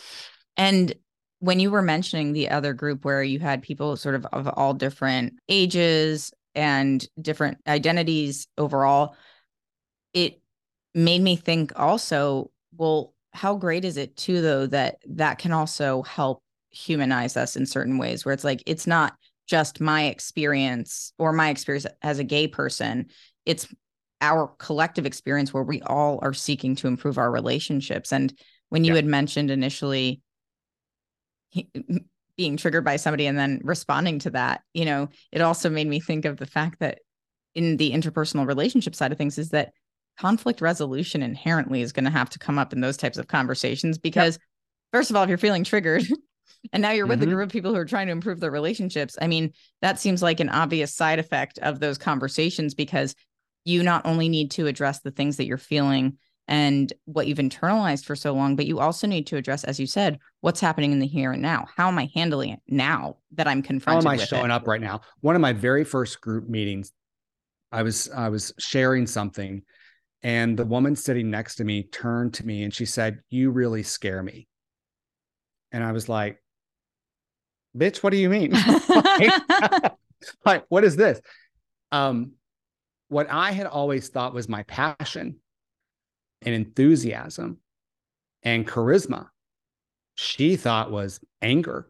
[0.58, 0.95] and
[1.38, 4.74] when you were mentioning the other group where you had people sort of of all
[4.74, 9.16] different ages and different identities overall,
[10.16, 10.41] it
[10.95, 16.01] made me think also, well, how great is it too, though, that that can also
[16.03, 19.15] help humanize us in certain ways where it's like, it's not
[19.47, 23.07] just my experience or my experience as a gay person,
[23.45, 23.67] it's
[24.21, 28.11] our collective experience where we all are seeking to improve our relationships.
[28.11, 28.33] And
[28.69, 28.97] when you Yeah.
[28.97, 30.21] had mentioned initially
[31.49, 31.69] he-
[32.38, 35.99] being triggered by somebody and then responding to that, you know, it also made me
[35.99, 36.99] think of the fact that
[37.53, 39.71] in the interpersonal relationship side of things is that
[40.20, 43.97] conflict resolution inherently is going to have to come up in those types of conversations
[43.97, 44.39] because
[44.93, 46.03] first of all if you're feeling triggered
[46.74, 47.30] and now you're with a Mhm.
[47.30, 49.51] group of people who are trying to improve their relationships i mean
[49.82, 53.16] that seems like an obvious side effect of those conversations because
[53.66, 58.05] you not only need to address the things that you're feeling and what you've internalized
[58.05, 60.99] for so long but you also need to address as you said what's happening in
[60.99, 64.20] the here and now how am i handling it now that i'm How confronted am
[64.20, 65.01] I showing it up right now?
[65.22, 66.91] One of my very first group meetings,
[67.72, 69.63] I was I was sharing something,
[70.26, 73.84] and the woman sitting next to me turned to me and she said, "You really
[73.84, 74.47] scare me."
[75.71, 76.41] And I was like,
[77.78, 78.51] "Bitch, what do you mean?
[80.45, 81.21] like, what is this?"
[81.91, 82.32] Um,
[83.07, 85.36] what I had always thought was my passion
[86.41, 87.59] and enthusiasm
[88.41, 89.28] and charisma,
[90.15, 91.88] she thought was anger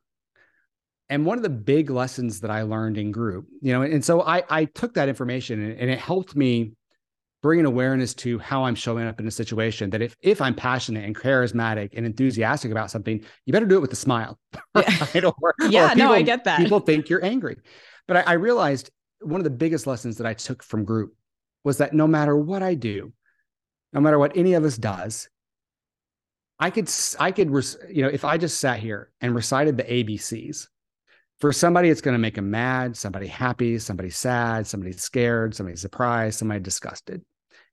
[1.07, 4.23] and one of the big lessons that I learned in group, you know, and so
[4.23, 6.73] I I took that information and, and it helped me
[7.45, 9.91] bring an awareness to how I'm showing up in a situation.
[9.91, 13.81] That if if I'm passionate and charismatic and enthusiastic about something, you better do it
[13.81, 14.39] with a smile.
[14.75, 15.05] Yeah.
[15.13, 15.23] right?
[15.25, 17.57] Or- yeah or no i get that People think you're angry,
[18.07, 18.89] but I, I realized
[19.21, 21.13] one of the biggest lessons that I took from group
[21.63, 23.13] was that no matter what I do,
[23.93, 25.29] no matter what any of us does,
[26.59, 26.89] I could
[27.19, 27.49] I could
[27.93, 30.67] you know if I just sat here and recited the ABCs
[31.41, 35.77] For somebody, it's going to make them mad, somebody happy, somebody sad, somebody scared, somebody
[35.77, 37.21] surprised, somebody disgusted.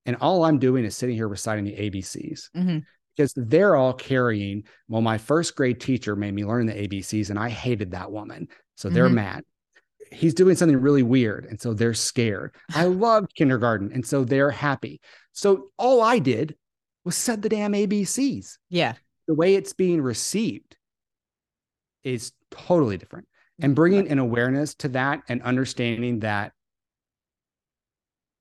[0.07, 2.79] And all I'm doing is sitting here reciting the ABCs Mm-hmm.
[3.17, 4.65] because they're all carrying.
[4.89, 8.49] Well, my first grade teacher made me learn the ABCs and I hated that woman.
[8.77, 9.15] So they're Mhm.
[9.15, 9.45] mad.
[10.11, 11.47] He's doing something really weird.
[11.47, 12.55] And so they're scared.
[12.75, 13.93] I loved kindergarten.
[13.93, 15.01] And so they're happy.
[15.33, 16.57] So all I did
[17.05, 18.59] was said the damn ABCs.
[18.69, 18.95] Yeah.
[19.29, 20.77] The way it's being received
[22.05, 23.27] is totally different.
[23.61, 26.53] And bringing an awareness to that and understanding that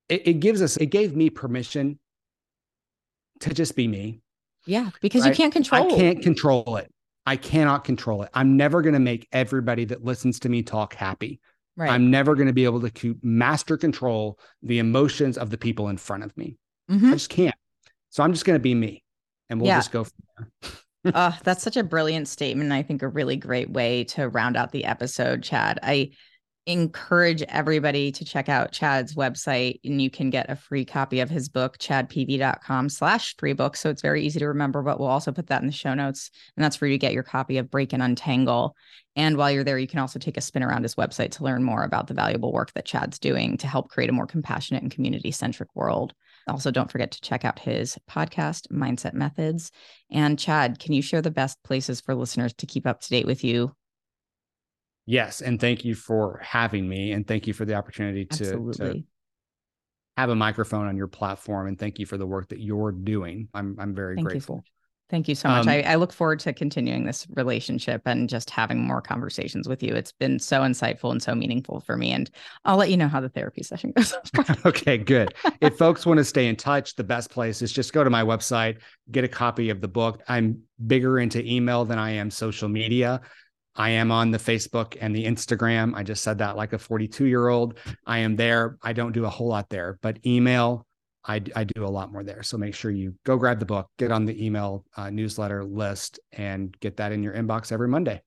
[0.08, 1.98] it, it gives us, it gave me permission
[3.40, 4.20] to just be me.
[4.66, 4.90] Yeah.
[5.00, 5.92] Because you can't control.
[5.92, 6.90] I can't control it.
[7.26, 8.30] I cannot control it.
[8.34, 11.40] I'm never going to make everybody that listens to me talk happy.
[11.76, 11.90] Right.
[11.90, 15.96] I'm never going to be able to master control the emotions of the people in
[15.96, 16.58] front of me.
[16.90, 17.08] Mhm.
[17.08, 17.54] I just can't.
[18.10, 19.02] So I'm just going to be me
[19.48, 19.78] and we'll Yeah.
[19.78, 20.72] just go from there.
[21.04, 22.70] Oh, that's such a brilliant statement.
[22.70, 25.80] I think a really great way to round out the episode, Chad.
[25.82, 26.12] I
[26.66, 31.28] encourage everybody to check out Chad's website and you can get a free copy of
[31.28, 33.76] his book, chadpeevy.com slash free book.
[33.76, 36.30] So it's very easy to remember, but we'll also put that in the show notes.
[36.56, 38.76] And that's where you get your copy of Break and Untangle.
[39.16, 41.64] And while you're there, you can also take a spin around his website to learn
[41.64, 44.92] more about the valuable work that Chad's doing to help create a more compassionate and
[44.92, 46.14] community centric world.
[46.48, 49.70] Also, don't forget to check out his podcast, Mindset Methods.
[50.10, 53.26] And Chad, can you share the best places for listeners to keep up to date
[53.26, 53.74] with you?
[55.06, 55.40] Yes.
[55.40, 57.12] And thank you for having me.
[57.12, 59.02] And thank you for the opportunity to, to
[60.16, 61.66] have a microphone on your platform.
[61.66, 63.48] And thank you for the work that you're doing.
[63.54, 64.56] I'm, I'm very Thank grateful.
[64.56, 64.72] you.
[65.12, 65.64] Thank you so much.
[65.64, 69.82] Um, I, I look forward to continuing this relationship and just having more conversations with
[69.82, 69.94] you.
[69.94, 72.12] It's been so insightful and so meaningful for me.
[72.12, 72.30] And
[72.64, 74.14] I'll let you know how the therapy session goes.
[74.64, 75.34] okay, good.
[75.60, 78.22] if folks want to stay in touch, the best place is just go to my
[78.22, 78.78] website,
[79.10, 80.22] get a copy of the book.
[80.28, 83.20] I'm bigger into email than I am social media.
[83.74, 85.94] I am on the Facebook and the Instagram.
[85.94, 87.78] I just said that like a 42 year old.
[88.06, 88.76] I am there.
[88.82, 90.86] I don't do a whole lot there, but email,
[91.24, 92.42] I, I do a lot more there.
[92.42, 96.18] So make sure you go grab the book, get on the email uh, newsletter list,
[96.32, 98.20] and get that in your inbox every Monday.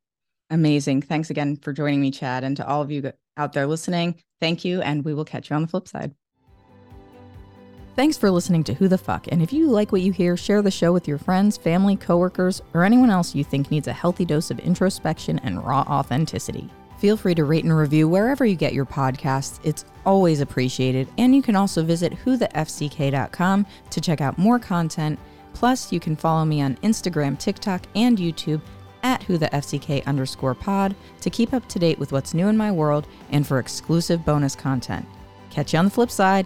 [0.49, 1.01] Amazing.
[1.01, 2.43] Thanks again for joining me, Chad.
[2.43, 4.81] And to all of you out there listening, thank you.
[4.81, 6.13] And we will catch you on the flip side.
[7.95, 9.27] Thanks for listening to Who the Fuck.
[9.31, 12.61] And if you like what you hear, share the show with your friends, family, coworkers,
[12.73, 16.69] or anyone else you think needs a healthy dose of introspection and raw authenticity.
[16.97, 19.61] Feel free to rate and review wherever you get your podcasts.
[19.63, 21.07] It's always appreciated.
[21.17, 25.17] And you can also visit whothefck.com to check out more content.
[25.53, 28.59] Plus, you can follow me on Instagram, TikTok, and YouTube
[29.03, 33.07] at whothefck underscore pod to keep up to date with what's new in my world
[33.31, 35.05] and for exclusive bonus content.
[35.49, 36.45] Catch you on the flip side.